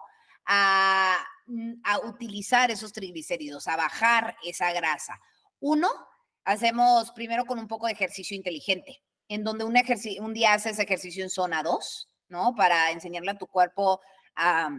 [1.48, 5.20] Mm, a, utilizar esos triglicéridos, a bajar esa grasa.
[5.60, 5.90] Uno,
[6.46, 9.76] hacemos primero con un poco de ejercicio inteligente, en donde un,
[10.22, 12.56] un día haces ejercicio en zona 2, ¿no?
[12.56, 14.02] Para enseñarle a tu cuerpo
[14.36, 14.70] a,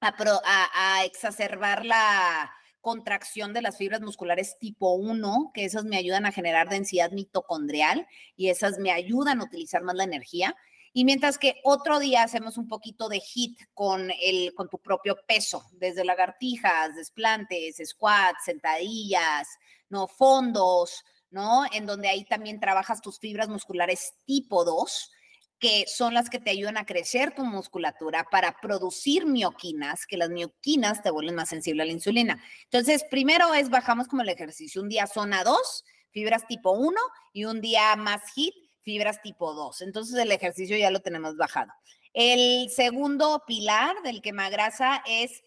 [0.00, 6.32] a, exacerbar la contracción de las fibras musculares tipo 1, que esas me ayudan a
[6.32, 8.06] generar densidad mitocondrial
[8.36, 10.54] y esas me ayudan a utilizar más la energía.
[10.98, 15.18] Y mientras que otro día hacemos un poquito de hit con, el, con tu propio
[15.28, 19.46] peso, desde lagartijas, desplantes, squats, sentadillas,
[19.90, 20.08] ¿no?
[20.08, 21.64] Fondos, ¿no?
[21.70, 25.12] En donde ahí también trabajas tus fibras musculares tipo 2,
[25.58, 30.30] que son las que te ayudan a crecer tu musculatura para producir mioquinas, que las
[30.30, 32.42] mioquinas te vuelven más sensible a la insulina.
[32.64, 36.98] Entonces, primero es bajamos como el ejercicio, un día zona 2, fibras tipo 1
[37.34, 38.54] y un día más hit,
[38.86, 39.82] fibras tipo 2.
[39.82, 41.72] Entonces el ejercicio ya lo tenemos bajado.
[42.14, 45.42] El segundo pilar del quemagrasa es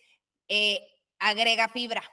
[0.50, 0.82] eh,
[1.20, 2.04] agrega fibra.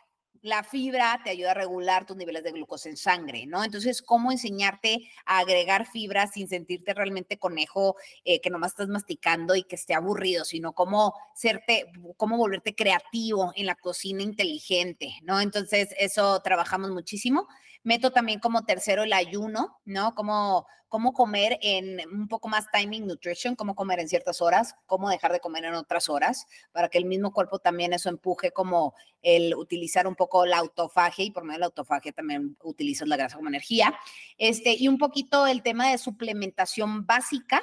[0.42, 3.64] La fibra te ayuda a regular tus niveles de glucosa en sangre, ¿no?
[3.64, 9.56] Entonces, ¿cómo enseñarte a agregar fibra sin sentirte realmente conejo eh, que nomás estás masticando
[9.56, 15.40] y que esté aburrido, sino cómo, serte, cómo volverte creativo en la cocina inteligente, ¿no?
[15.40, 17.48] Entonces, eso trabajamos muchísimo.
[17.86, 20.12] Meto también como tercero el ayuno, ¿no?
[20.16, 25.08] Cómo, cómo comer en un poco más timing nutrition, cómo comer en ciertas horas, cómo
[25.08, 28.92] dejar de comer en otras horas, para que el mismo cuerpo también eso empuje como
[29.22, 33.16] el utilizar un poco la autofagia y por medio de la autofagia también utilizas la
[33.16, 33.96] grasa como energía.
[34.36, 37.62] Este, y un poquito el tema de suplementación básica.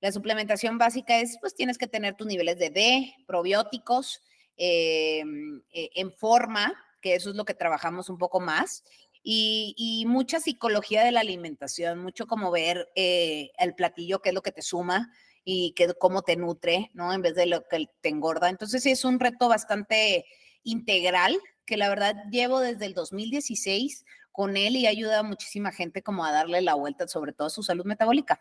[0.00, 4.20] La suplementación básica es, pues tienes que tener tus niveles de D, probióticos,
[4.56, 5.22] eh,
[5.70, 8.82] en forma, que eso es lo que trabajamos un poco más
[9.22, 14.42] y, mucha psicología de la alimentación, mucho como ver eh, el platillo, qué es lo
[14.42, 15.12] que te suma
[15.44, 17.12] y que cómo te nutre, ¿no?
[17.12, 18.48] En vez de lo que te engorda.
[18.48, 20.24] Entonces es un reto bastante
[20.62, 26.02] integral que la verdad llevo desde el 2016 con él y ayuda a muchísima gente
[26.02, 28.40] como a darle la vuelta, sobre todo a su salud metabólica.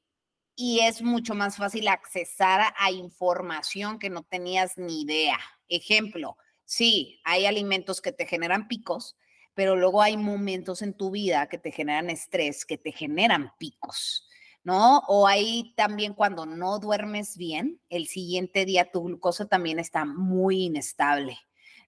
[0.55, 5.39] y es mucho más fácil accesar a, información que no tenías ni idea.
[5.67, 9.17] Ejemplo, sí, hay alimentos que te generan picos,
[9.53, 14.27] pero luego hay momentos en tu vida que te generan estrés, que te generan picos.
[14.63, 14.99] ¿no?
[15.07, 20.65] O hay también cuando no duermes bien, el siguiente día tu glucosa también está muy
[20.65, 21.37] inestable.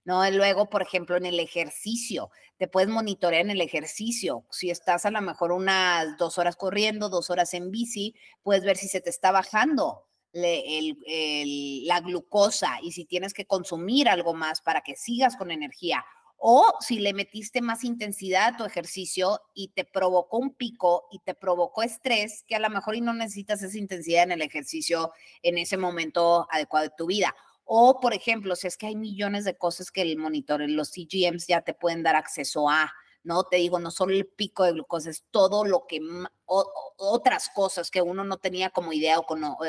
[0.04, 0.28] ¿no?
[0.30, 4.46] Luego, por ejemplo, en el ejercicio, te puedes monitorear en el ejercicio.
[4.50, 8.76] Si estás a lo mejor unas dos horas corriendo, dos horas en bici, puedes ver
[8.76, 14.82] si se te está bajando la glucosa y si tienes que consumir algo más para
[14.82, 16.04] que sigas con energía.
[16.38, 21.18] O si le metiste más intensidad a tu ejercicio y te provocó un pico y
[21.20, 25.58] te provocó estrés, que a lo mejor no necesitas esa intensidad en el ejercicio en
[25.58, 27.34] ese momento adecuado de tu vida.
[27.64, 31.48] O, por ejemplo, si es que hay millones de cosas que el monitor, los CGMs
[31.48, 32.92] ya te pueden dar acceso a,
[33.24, 33.42] ¿no?
[33.42, 36.00] Te digo, no solo el pico de glucosa, es todo lo que,
[36.44, 39.26] otras cosas que uno no tenía como idea o,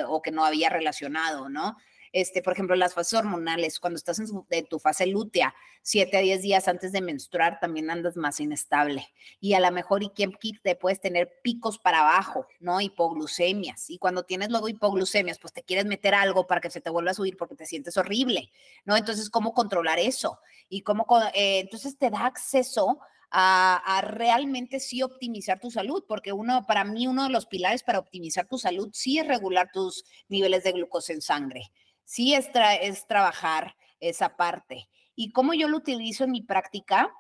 [0.10, 1.76] o que no había relacionado, ¿no?
[2.20, 5.54] Este, por ejemplo, las fases hormonales, cuando estás en, tu fase lútea,
[5.84, 9.08] 7 a 10 días antes de menstruar, también andas más inestable.
[9.40, 12.82] Y a lo mejor, y quien te puedes tener picos para abajo, ¿no?
[12.82, 13.92] Hipoglucemias.
[13.92, 17.12] Y cuando tienes luego hipoglucemias, pues te quieres meter algo para que se te vuelva
[17.12, 18.50] a subir porque te sientes horrible,
[18.84, 18.98] ¿no?
[18.98, 20.40] Entonces, ¿cómo controlar eso?
[20.70, 22.98] Y cómo, eh, entonces te da acceso
[23.30, 27.84] a, a, realmente sí optimizar tu salud, porque uno, para mí, uno de los pilares
[27.84, 31.72] para optimizar tu salud sí es regular tus niveles de glucosa en sangre
[32.08, 32.50] sí es,
[32.82, 34.90] es trabajar esa parte.
[35.14, 37.14] ¿Y cómo yo lo utilizo en mi práctica?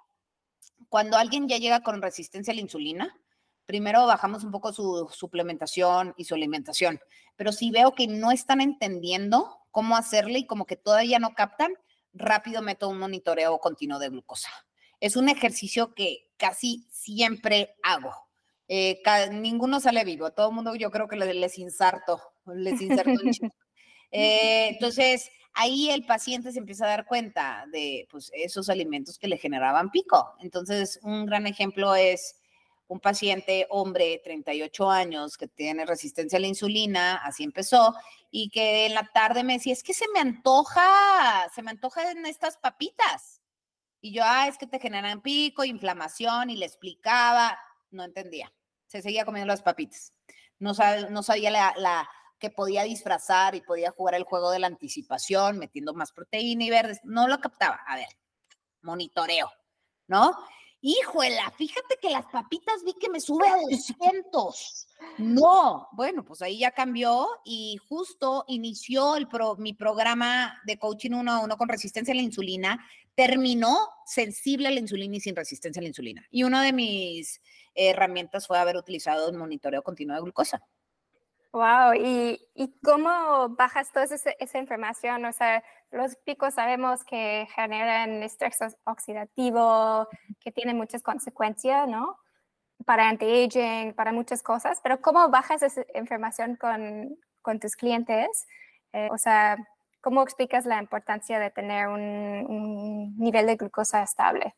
[0.89, 3.19] Cuando alguien ya llega con resistencia a la insulina,
[3.65, 7.01] primero bajamos un poco su suplementación y su alimentación,
[7.35, 11.73] pero si veo que no están entendiendo cómo hacerle y como que todavía no captan,
[12.13, 14.49] rápido meto un monitoreo continuo de glucosa.
[15.01, 18.13] Es un ejercicio que casi siempre hago.
[18.69, 23.31] Eh, ninguno sale vivo, todo el mundo yo creo que les, inserto, les inserto un
[24.11, 29.27] eh, entonces, ahí el paciente se empieza a dar cuenta de pues, esos alimentos que
[29.27, 30.35] le generaban pico.
[30.41, 32.35] Entonces, un gran ejemplo es
[32.87, 37.93] un paciente hombre, 38 años, que tiene resistencia a la insulina, así empezó,
[38.31, 42.25] y que en la tarde me decía, es que se me antoja, se me antojan
[42.25, 43.41] estas papitas.
[43.99, 47.59] Y yo, ah, es que te generan pico, inflamación, y le explicaba,
[47.91, 48.53] no entendía.
[48.85, 50.13] Se seguía comiendo las papitas.
[50.59, 50.71] No,
[51.09, 55.93] no sabía la, que podía disfrazar y podía jugar el juego de la anticipación, metiendo
[55.93, 56.99] más proteína y verdes.
[57.03, 57.79] No lo captaba.
[57.87, 58.09] A ver,
[58.81, 59.51] monitoreo,
[60.07, 60.33] ¿no?
[60.79, 64.87] Híjola, fíjate que las papitas vi que me sube a 200.
[65.17, 71.31] No, bueno, pues ahí ya cambió y justo inició el mi programa de coaching uno
[71.33, 72.87] a uno con resistencia a la insulina.
[73.15, 76.27] Terminó sensible a la insulina y sin resistencia a la insulina.
[76.29, 77.41] Y una de mis
[77.73, 80.61] herramientas fue haber utilizado el monitoreo continuo de glucosa.
[81.51, 85.25] Wow, ¿Y, ¿y cómo bajas toda esa, información?
[85.25, 90.07] O sea, los picos sabemos que generan estrés oxidativo,
[90.39, 92.17] que tienen muchas consecuencias, ¿no?
[92.85, 98.45] Para anti-aging, para muchas cosas, pero ¿cómo bajas esa información con, con tus clientes?
[98.93, 99.57] Eh, o sea,
[100.01, 104.53] ¿cómo explicas la importancia de tener un, un nivel de glucosa estable?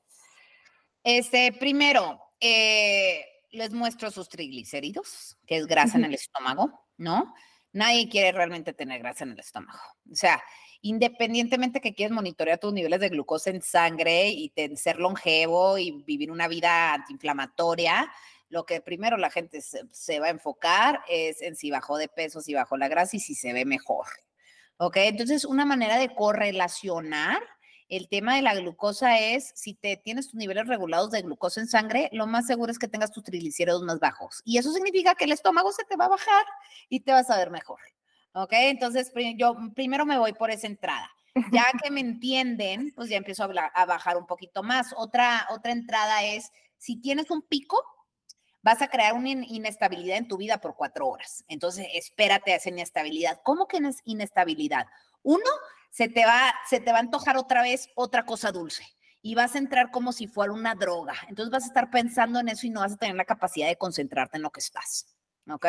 [1.04, 7.34] Este, primero, eh, les muestro sus triglicéridos, que es grasa en el estómago, ¿no?
[7.72, 9.80] Nadie quiere realmente tener grasa en el estómago.
[10.12, 10.42] O sea,
[10.82, 16.32] independientemente que quieras monitorear tus niveles de glucosa en sangre y ser longevo y vivir
[16.32, 18.12] una vida antiinflamatoria,
[18.50, 22.08] lo que primero la gente se, se, va a enfocar es en si bajó de
[22.08, 24.08] peso, si bajó la grasa y si se ve mejor.
[24.78, 24.98] ¿Ok?
[24.98, 27.42] Entonces, una manera de correlacionar
[27.90, 31.68] el tema de la glucosa es, si te tienes tus niveles regulados de glucosa en
[31.68, 34.42] sangre, lo más seguro es que tengas tus triglicéridos más bajos.
[34.46, 36.46] Y eso significa que el estómago se te va a bajar
[36.88, 37.80] y te vas a ver mejor.
[38.34, 38.54] ¿Ok?
[38.54, 41.10] Entonces, yo primero me voy por esa entrada.
[41.52, 44.94] Ya que me entienden, pues ya empiezo a, a bajar un poquito más.
[44.96, 47.84] Otra, otra entrada es, si tienes un pico,
[48.62, 51.44] vas a crear una inestabilidad en tu vida por cuatro horas.
[51.48, 53.42] Entonces, espérate a esa inestabilidad.
[53.44, 54.86] ¿Cómo que es inestabilidad?
[55.24, 55.50] Uno,
[55.90, 58.86] se te va, se te va a antojar otra vez otra cosa dulce
[59.22, 61.14] y vas a entrar como si fuera una droga.
[61.28, 63.78] Entonces vas a estar pensando en eso y no vas a tener la capacidad de
[63.78, 65.08] concentrarte en lo que estás.
[65.50, 65.66] ¿Ok?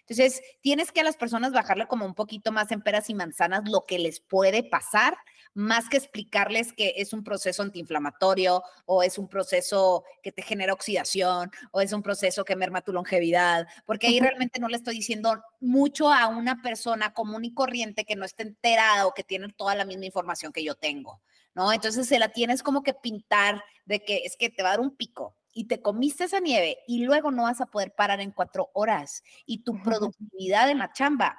[0.00, 3.68] Entonces, tienes que a las personas bajarle como un poquito más en peras y manzanas
[3.68, 5.16] lo que les puede pasar,
[5.54, 10.72] más que explicarles que es un proceso antiinflamatorio o es un proceso que te genera
[10.72, 14.96] oxidación o es un proceso que merma tu longevidad, porque ahí realmente no le estoy
[14.96, 19.48] diciendo mucho a una persona común y corriente que no esté enterada o que tiene
[19.56, 21.22] toda la misma información que yo tengo,
[21.54, 21.72] ¿no?
[21.72, 24.80] Entonces se la tienes como que pintar de que es que te va a dar
[24.80, 28.32] un pico, y te comiste esa nieve y luego no vas a poder parar en
[28.32, 31.38] cuatro horas y tu productividad en la chamba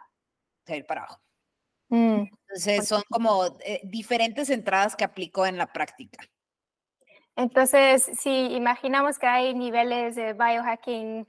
[0.66, 1.25] se va a ir para abajo.
[1.90, 6.26] Mm, Entonces son como eh, diferentes entradas que aplico en la práctica.
[7.36, 11.28] Entonces, si imaginamos que hay niveles de biohacking,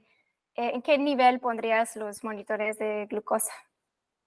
[0.55, 3.51] eh, ¿en qué nivel pondrías los monitores de glucosa?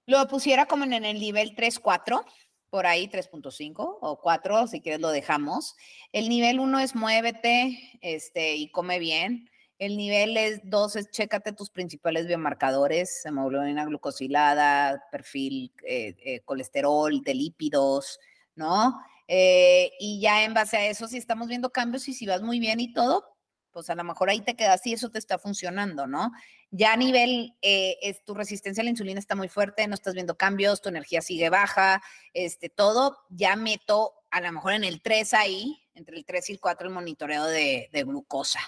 [0.06, 2.24] Lo pusiera como en el nivel 3, 4
[2.70, 5.76] por ahí 3.5 o 4, si quieres lo dejamos.
[6.12, 9.50] El nivel 1 es muévete este, y come bien.
[9.80, 17.34] El nivel 2 es chécate tus principales biomarcadores, hemoglobina glucosilada, perfil eh, eh, colesterol, de
[17.34, 18.20] lípidos,
[18.54, 19.00] ¿no?
[19.26, 22.60] Eh, y ya en base a eso, si estamos viendo cambios y si vas muy
[22.60, 23.24] bien y todo,
[23.70, 26.30] pues a lo mejor ahí te quedas y eso te está funcionando, ¿no?
[26.70, 30.12] Ya a nivel, eh, es, tu resistencia a la insulina está muy fuerte, no estás
[30.12, 32.02] viendo cambios, tu energía sigue baja,
[32.34, 36.52] este, todo, ya meto a lo mejor en el 3 ahí, entre el 3 y
[36.52, 38.60] el 4 el monitoreo de, de glucosa.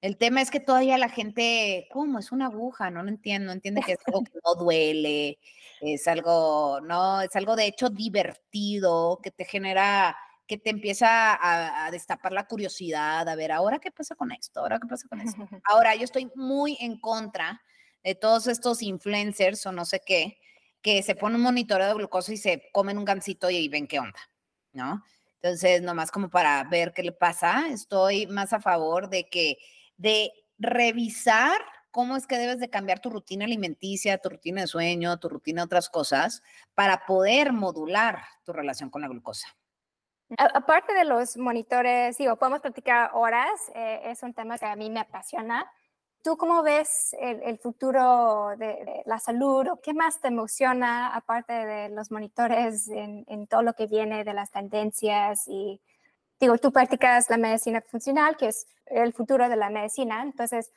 [0.00, 2.18] El tema es que todavía la gente, ¿cómo?
[2.18, 5.38] Es una aguja, no lo entiendo, no entiende que es algo que no duele,
[5.80, 10.16] es algo, no, es algo de hecho divertido, que te genera
[10.50, 14.80] que te empieza a, destapar la curiosidad, a ver, ahora qué pasa con esto, ahora
[14.80, 15.36] qué pasa con esto.
[15.64, 17.62] Ahora, yo estoy muy en contra
[18.02, 20.38] de todos estos influencers o no sé qué,
[20.82, 24.00] que se ponen un monitoreo de glucosa y se comen un gansito y ven qué
[24.00, 24.18] onda,
[24.72, 25.04] ¿no?
[25.40, 29.56] Entonces, nomás como para ver qué le pasa, estoy más a favor de que,
[30.00, 35.18] de revisar cómo es que debes de cambiar tu rutina alimenticia, tu rutina de sueño,
[35.18, 36.42] tu rutina de otras cosas,
[36.74, 39.48] para poder modular tu relación con la glucosa.
[40.38, 44.88] Aparte de los monitores, digo, podemos platicar horas, eh, es un tema que a mí
[44.88, 45.70] me apasiona.
[46.22, 51.88] ¿Tú cómo ves el, futuro de, la salud o qué más te emociona aparte de
[51.88, 55.48] los monitores en, en, todo lo que viene de las tendencias?
[55.48, 55.80] Y
[56.40, 60.22] digo, tú practicas la medicina funcional, que es el futuro de la medicina.
[60.22, 60.72] Entonces,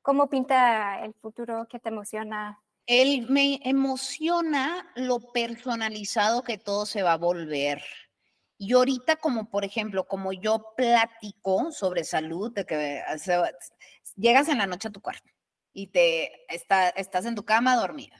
[0.00, 1.66] ¿cómo pinta el futuro?
[1.68, 2.58] ¿Qué te emociona?
[2.86, 7.82] Él me emociona lo personalizado que todo se va a volver.
[8.58, 13.02] Y ahorita, como por ejemplo, como yo platico sobre salud, de que
[14.16, 15.30] llegas en la noche a tu cuarto
[15.72, 18.16] y te está, estás en tu cama dormida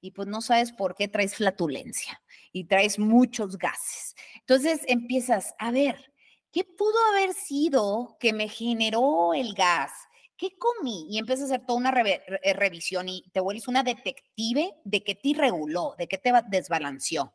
[0.00, 2.22] y pues no sabes por qué traes flatulencia
[2.52, 4.14] y traes muchos gases.
[4.40, 6.12] Entonces empiezas a ver,
[6.56, 9.92] ¿qué pudo haber sido que me generó el gas?
[10.38, 11.06] ¿Qué comí?
[11.10, 15.28] Y empiezas a hacer toda una revisión y te vuelves una detective de qué te
[15.28, 17.34] irreguló, de qué te desbalanceó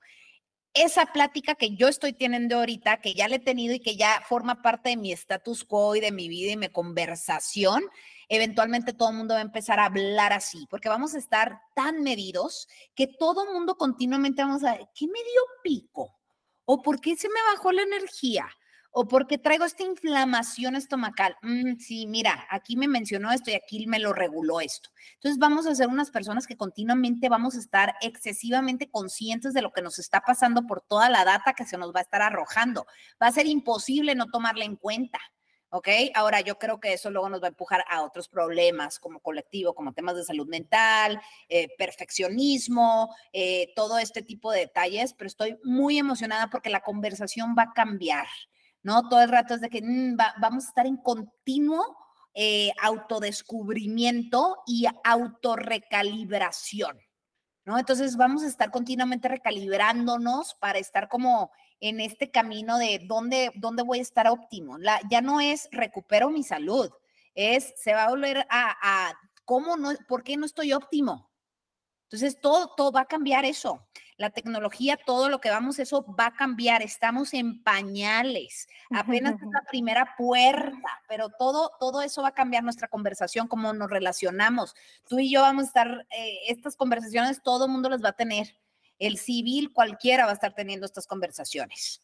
[0.74, 4.24] esa plática que yo estoy teniendo ahorita, que ya le he tenido y que ya
[4.28, 7.84] forma parte de mi status quo y de mi vida y mi conversación,
[8.28, 12.02] eventualmente todo el mundo va a empezar a hablar así, porque vamos a estar tan
[12.02, 16.18] medidos que todo el mundo continuamente vamos a, ¿qué me dio pico?
[16.66, 18.48] ¿O por qué se me bajó la energía?
[18.92, 21.38] O porque traigo esta inflamación estomacal.
[21.42, 24.90] Mm, sí, mira, aquí me mencionó esto y aquí me lo reguló esto.
[25.16, 29.72] Entonces vamos a ser unas personas que continuamente vamos a estar excesivamente conscientes de lo
[29.72, 32.86] que nos está pasando por toda la data que se nos va a estar arrojando.
[33.22, 35.20] Va a ser imposible no tomarla en cuenta.
[35.72, 35.88] ¿ok?
[36.14, 39.74] Ahora yo creo que eso luego nos va a empujar a otros problemas como colectivo,
[39.74, 45.58] como temas de salud mental, eh, perfeccionismo, eh, todo este tipo de detalles, pero estoy
[45.64, 48.28] muy emocionada porque la conversación va a cambiar.
[48.84, 49.08] ¿No?
[49.10, 51.98] Todo el rato es de que mm, vamos a estar en continuo
[52.34, 56.98] eh, autodescubrimiento y autorrecalibración,
[57.66, 57.78] ¿no?
[57.78, 61.52] Entonces vamos a estar continuamente recalibrándonos para estar como
[61.82, 64.78] en este camino de dónde, dónde voy a estar óptimo.
[65.10, 66.90] Ya no es recupero mi salud,
[67.34, 69.14] es se va a volver a, a
[69.44, 71.31] cómo no, por qué no estoy óptimo,
[72.12, 73.88] entonces, todo, todo va a cambiar eso.
[74.18, 76.82] La tecnología, todo lo que vamos, eso va a cambiar.
[76.82, 78.68] Estamos en pañales.
[78.90, 83.72] Apenas es la primera puerta, pero todo, todo eso va a cambiar nuestra conversación, cómo
[83.72, 84.76] nos relacionamos.
[85.08, 88.18] Tú y yo vamos a estar, eh, estas conversaciones, todo el mundo las va a
[88.18, 88.58] tener.
[89.00, 92.02] El civil, cualquiera va a estar teniendo estas conversaciones.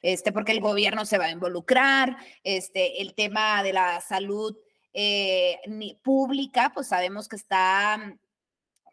[0.00, 4.56] Este, porque el gobierno se va a involucrar, este, el tema de la salud
[4.92, 5.58] eh,
[6.04, 8.16] pública, pues sabemos que está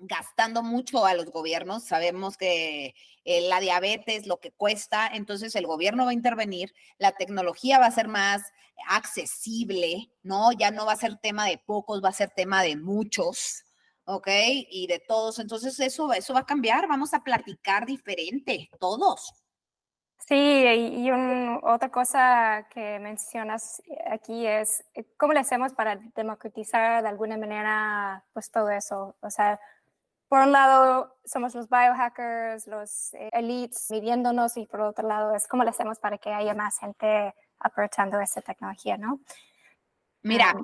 [0.02, 1.84] gastando mucho a los gobiernos.
[1.84, 2.96] Sabemos que
[3.26, 7.86] eh, la diabetes, lo que cuesta, entonces el gobierno va a intervenir, la tecnología va
[7.86, 8.42] a ser más
[8.88, 10.52] accesible, ¿no?
[10.52, 13.64] Ya no va a ser tema de pocos, va a ser tema de muchos.
[14.06, 14.28] ¿ok?
[14.70, 15.40] Y de todos.
[15.40, 19.34] Entonces eso, eso va a cambiar, vamos a platicar diferente, todos.
[20.28, 21.12] Sí, y,
[21.64, 28.24] otra cosa que mencionas aquí es eh, cómo le hacemos para democratizar de alguna manera
[28.32, 29.16] pues todo eso.
[29.20, 29.60] O sea,
[30.32, 35.46] por un lado somos los biohackers, los eh, elites midiéndonos y por otro lado es
[35.46, 39.20] cómo le hacemos para que haya más gente aprovechando esta tecnología, ¿no?
[40.22, 40.56] Mira,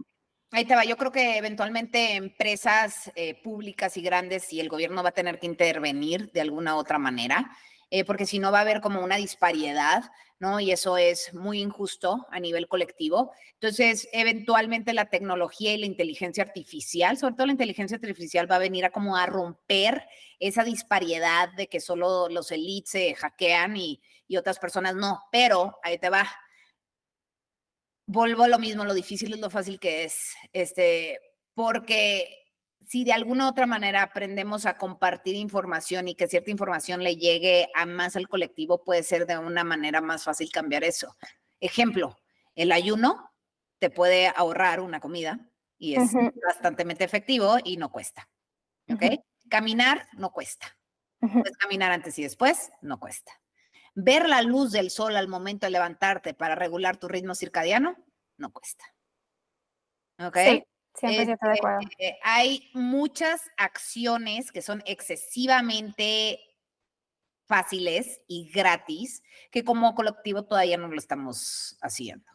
[0.51, 0.85] ahí te va.
[0.85, 5.37] Yo creo que eventualmente empresas eh, públicas y grandes y el gobierno va a tener
[5.37, 7.51] que intervenir de alguna otra manera.
[7.89, 10.03] Eh, porque si no va a haber como una disparidad,
[10.39, 10.59] ¿no?
[10.59, 13.31] Y eso es muy injusto a nivel colectivo.
[13.53, 18.59] Entonces, eventualmente la tecnología y la inteligencia artificial, sobre todo la inteligencia artificial, va a
[18.59, 20.05] venir a como a romper
[20.39, 25.23] esa disparidad de que solo los elites se hackean y, y otras personas no.
[25.31, 26.27] Pero ahí te va.
[28.05, 31.19] Vuelvo a lo mismo, lo difícil es lo fácil que es, este,
[31.53, 32.46] porque
[32.87, 37.69] si de alguna otra manera aprendemos a compartir información y que cierta información le llegue
[37.75, 41.15] a más al colectivo, puede ser de una manera más fácil cambiar eso.
[41.59, 42.17] Ejemplo,
[42.55, 43.31] el ayuno
[43.79, 45.39] te puede ahorrar una comida
[45.77, 46.13] y es
[46.45, 48.29] bastante efectivo y no cuesta.
[48.89, 49.03] ¿Ok?
[49.49, 50.77] Caminar no cuesta.
[51.19, 53.33] Puedes caminar antes y después, no cuesta.
[53.95, 57.97] Ver la luz del sol al momento de levantarte para regular tu ritmo circadiano,
[58.37, 58.85] no cuesta.
[60.19, 60.37] ¿Ok?
[60.97, 61.59] Siempre de.
[61.81, 66.39] Este, hay muchas acciones que son excesivamente
[67.45, 72.25] fáciles y gratis que como colectivo todavía no lo estamos haciendo.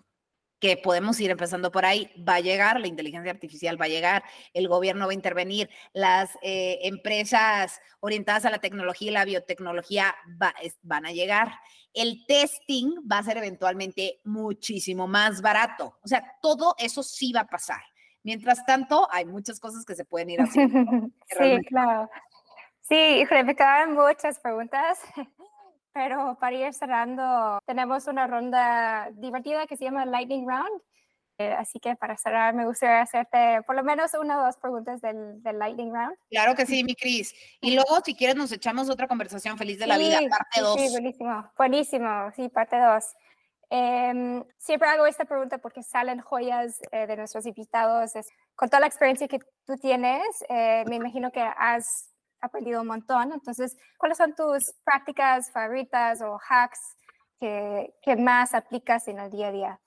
[0.60, 2.08] Que podemos ir empezando por ahí.
[2.16, 4.22] Va a llegar, la inteligencia artificial va a llegar,
[4.54, 10.14] el gobierno va a intervenir, las eh, empresas orientadas a la tecnología y la biotecnología
[10.82, 11.52] van a llegar.
[11.92, 15.98] El testing va a ser eventualmente muchísimo más barato.
[16.04, 17.82] O sea, todo eso sí va a pasar
[18.24, 21.08] Mientras tanto, hay muchas cosas que se pueden ir haciendo.
[21.38, 22.08] sí, claro.
[22.82, 24.98] Sí, me quedaron muchas preguntas,
[25.92, 30.82] pero para ir cerrando, tenemos una ronda divertida que se llama Lightning Round.
[31.38, 35.00] Eh, así que para cerrar, me gustaría hacerte por lo menos una o dos preguntas
[35.00, 36.16] del, del Lightning Round.
[36.30, 37.34] Claro que sí, mi Cris.
[37.60, 40.80] Y luego, si quieres, nos echamos otra conversación feliz de la vida, parte 2.
[40.80, 41.50] Sí, buenísimo.
[41.56, 43.04] Buenísimo, sí, parte 2.
[43.74, 48.14] Em, siempre hago esta pregunta porque salen joyas eh, de nuestros invitados.
[48.14, 52.10] Es, con toda la experiencia que tú tienes, eh, me imagino que has
[52.42, 53.32] aprendido un montón.
[53.32, 56.80] Entonces, ¿cuáles son tus prácticas favoritas o hacks
[57.40, 59.80] que, que más aplicas en el día a día?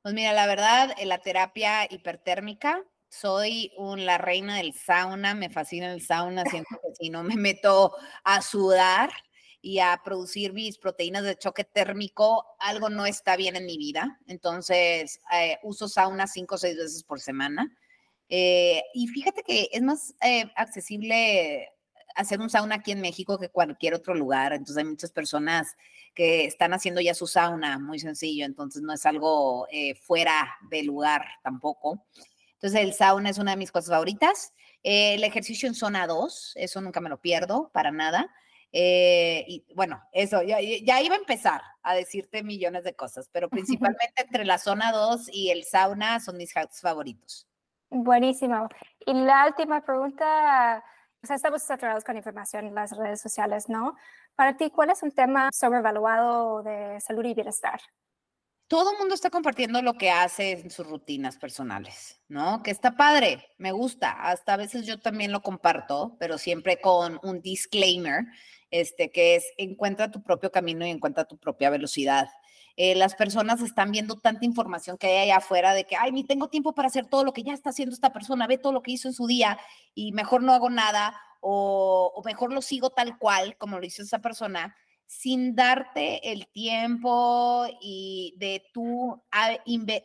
[0.00, 5.50] Pues mira, la verdad, en la terapia hipertérmica, soy un, la reina del sauna, me
[5.50, 7.94] fascina el sauna, siento que si no me meto
[8.24, 9.10] a sudar,
[9.64, 14.20] y a producir mis proteínas de choque térmico, algo no está bien en mi vida.
[14.26, 17.74] Entonces, eh, uso sauna cinco o seis veces por semana.
[18.28, 21.72] Eh, y fíjate que es más eh, accesible
[22.14, 24.52] hacer un sauna aquí en México que cualquier otro lugar.
[24.52, 25.74] Entonces, hay muchas personas
[26.14, 28.44] que están haciendo ya su sauna, muy sencillo.
[28.44, 29.66] Entonces, no es algo
[30.02, 32.04] fuera de lugar tampoco.
[32.52, 34.52] Entonces, el sauna es una de mis cosas favoritas.
[34.82, 38.30] el ejercicio en zona 2, eso nunca me lo pierdo para nada.
[38.76, 43.48] Eh, y bueno, eso, ya, ya, iba a empezar a decirte millones de cosas, pero
[43.96, 46.52] principalmente entre la zona 2 y el sauna son mis
[46.82, 47.46] favoritos.
[47.88, 48.68] Buenísimo.
[49.06, 50.82] Y la última pregunta,
[51.22, 53.94] o sea, estamos saturados con información en las redes sociales, ¿no?
[54.34, 57.80] Para ti, ¿cuál es un tema sobrevaluado de salud y bienestar?
[58.74, 62.62] todo el mundo está compartiendo lo que hace en sus rutinas personales, ¿no?
[62.62, 64.10] Que está padre, me gusta.
[64.10, 68.24] Hasta a veces yo también lo comparto, pero siempre con un disclaimer,
[68.74, 72.28] este, que es encuentra tu propio camino y encuentra tu propia velocidad.
[72.76, 76.24] Eh, las personas están viendo tanta información que hay allá afuera de que, ay, ni
[76.24, 78.82] tengo tiempo para hacer todo lo que ya está haciendo esta persona, ve todo lo
[78.82, 79.60] que hizo en su día
[79.94, 84.02] y mejor no hago nada o, o mejor lo sigo tal cual como lo hizo
[84.02, 84.74] esa persona
[85.06, 89.22] sin darte el tiempo y de tú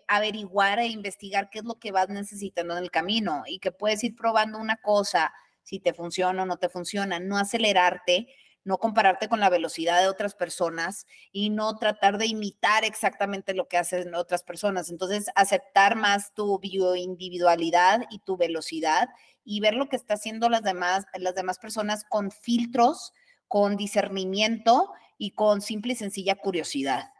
[0.07, 4.03] averiguar e investigar qué es lo que vas necesitando en el camino y que puedes
[4.03, 8.27] ir probando una cosa, si te funciona o no te funciona, no acelerarte,
[8.63, 13.67] no compararte con la velocidad de otras personas y no tratar de imitar exactamente lo
[13.67, 14.89] que hacen otras personas.
[14.89, 19.09] Entonces, aceptar más tu bioindividualidad y tu velocidad
[19.43, 23.13] y ver lo que está haciendo las demás, las demás personas con filtros
[23.49, 27.11] con discernimiento y con simple y sencilla curiosidad.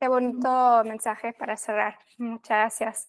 [0.00, 1.98] Qué bonito mensaje para cerrar.
[2.16, 3.08] Muchas gracias.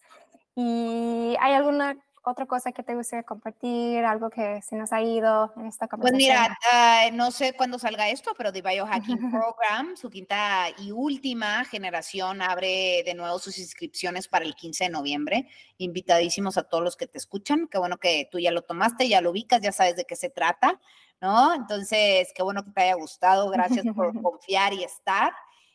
[0.54, 4.04] ¿Y hay alguna otra cosa que te gustaría compartir?
[4.04, 6.28] Algo que se nos ha ido en esta conversación.
[6.28, 10.92] Pues mira, ah, no sé cuándo salga esto, pero The Biohacking Program, su quinta y
[10.92, 15.48] última generación, abre de nuevo sus inscripciones para el 15 de noviembre.
[15.78, 17.68] Invitadísimos a todos los que te escuchan.
[17.68, 20.30] Qué bueno que tú ya lo tomaste, ya lo ubicas, ya sabes de qué se
[20.30, 20.80] trata.
[21.20, 21.54] ¿no?
[21.54, 25.32] Entonces, qué bueno que te haya gustado, gracias por confiar y estar.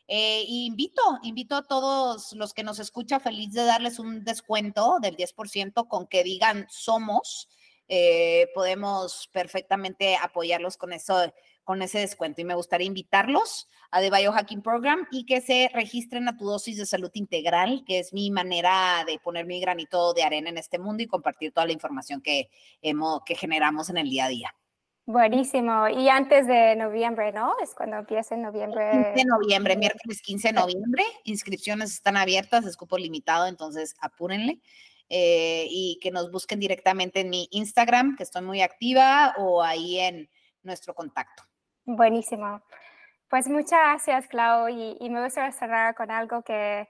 [0.07, 5.17] Eh, invito, invito a todos los que nos escuchan, feliz de darles un descuento del
[5.17, 7.49] 10% con que digan somos.
[7.87, 11.31] Eh, podemos perfectamente apoyarlos con eso,
[11.63, 12.41] con ese descuento.
[12.41, 16.77] Y me gustaría invitarlos a The Biohacking Program y que se registren a tu dosis
[16.77, 20.79] de salud integral, que es mi manera de poner mi granito de arena en este
[20.79, 22.49] mundo y compartir toda la información que,
[23.37, 24.55] generamos en el día a día.
[25.07, 25.87] Buenísimo.
[25.87, 27.53] Y antes de noviembre, ¿no?
[27.61, 28.91] Es cuando empieza en noviembre.
[28.91, 31.03] 15 de noviembre, miércoles 15 de noviembre.
[31.25, 34.59] Inscripciones están abiertas, es cupo limitado, entonces apúrenle.
[35.07, 39.99] Eh, y que nos busquen directamente en mi Instagram, que estoy muy activa, o ahí
[39.99, 40.27] en
[40.63, 41.43] nuestro contacto.
[41.85, 42.63] Buenísimo.
[43.29, 44.69] Pues muchas gracias, Clau.
[44.69, 46.87] Y, me gustaría cerrar con algo que,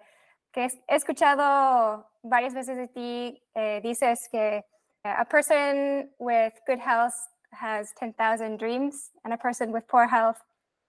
[0.53, 3.43] que, he escuchado varias veces de ti.
[3.53, 4.63] Eh, dices que
[5.03, 7.13] a person with good health
[7.59, 10.41] has 10,000 dreams and a person with poor health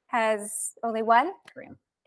[0.06, 1.32] has only one.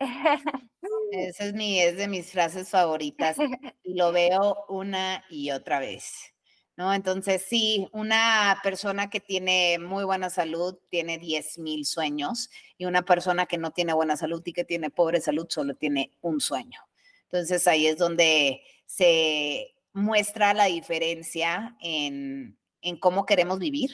[1.12, 3.36] Esa es, mi, es de mis frases favoritas
[3.84, 6.32] y lo veo una y otra vez.
[6.76, 6.94] ¿No?
[6.94, 12.48] Entonces, sí, una persona que tiene muy buena salud tiene 10 mil sueños
[12.78, 16.12] y una persona que no tiene buena salud y que tiene pobre salud solo tiene
[16.22, 16.80] un sueño.
[17.24, 23.90] Entonces, ahí es donde se muestra la diferencia en, en cómo queremos vivir,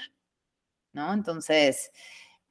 [0.96, 1.12] ¿no?
[1.12, 1.92] Entonces,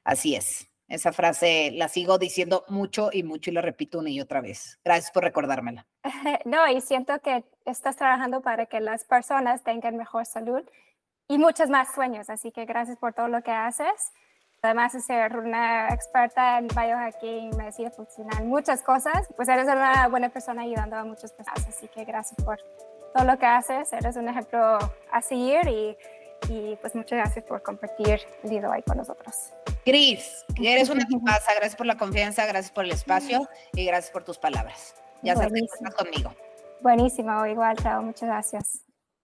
[0.05, 0.69] así es.
[0.87, 4.79] Esa frase la sigo diciendo mucho y mucho y la repito una y otra vez.
[4.85, 5.85] Gracias por recordármela.
[6.45, 10.61] No, y siento que estás trabajando para que las personas tengan mejor salud
[11.27, 14.13] y muchos más sueños, así que gracias por todo lo que haces.
[14.61, 20.29] Además de ser una experta en biohacking, medicina funcional, muchas cosas, pues eres una buena
[20.29, 22.59] persona ayudando a muchas personas, así que gracias por
[23.13, 24.77] todo lo que haces, eres un ejemplo
[25.11, 25.95] a seguir y
[26.49, 29.51] y pues muchas gracias por compartir de hoy con nosotros.
[29.83, 34.23] Cris, eres una tipaza, gracias por la confianza, gracias por el espacio y gracias por
[34.23, 34.95] tus palabras.
[35.21, 36.33] Ya sabes que estás conmigo.
[36.81, 38.84] Buenísimo, igual, chao, muchas gracias.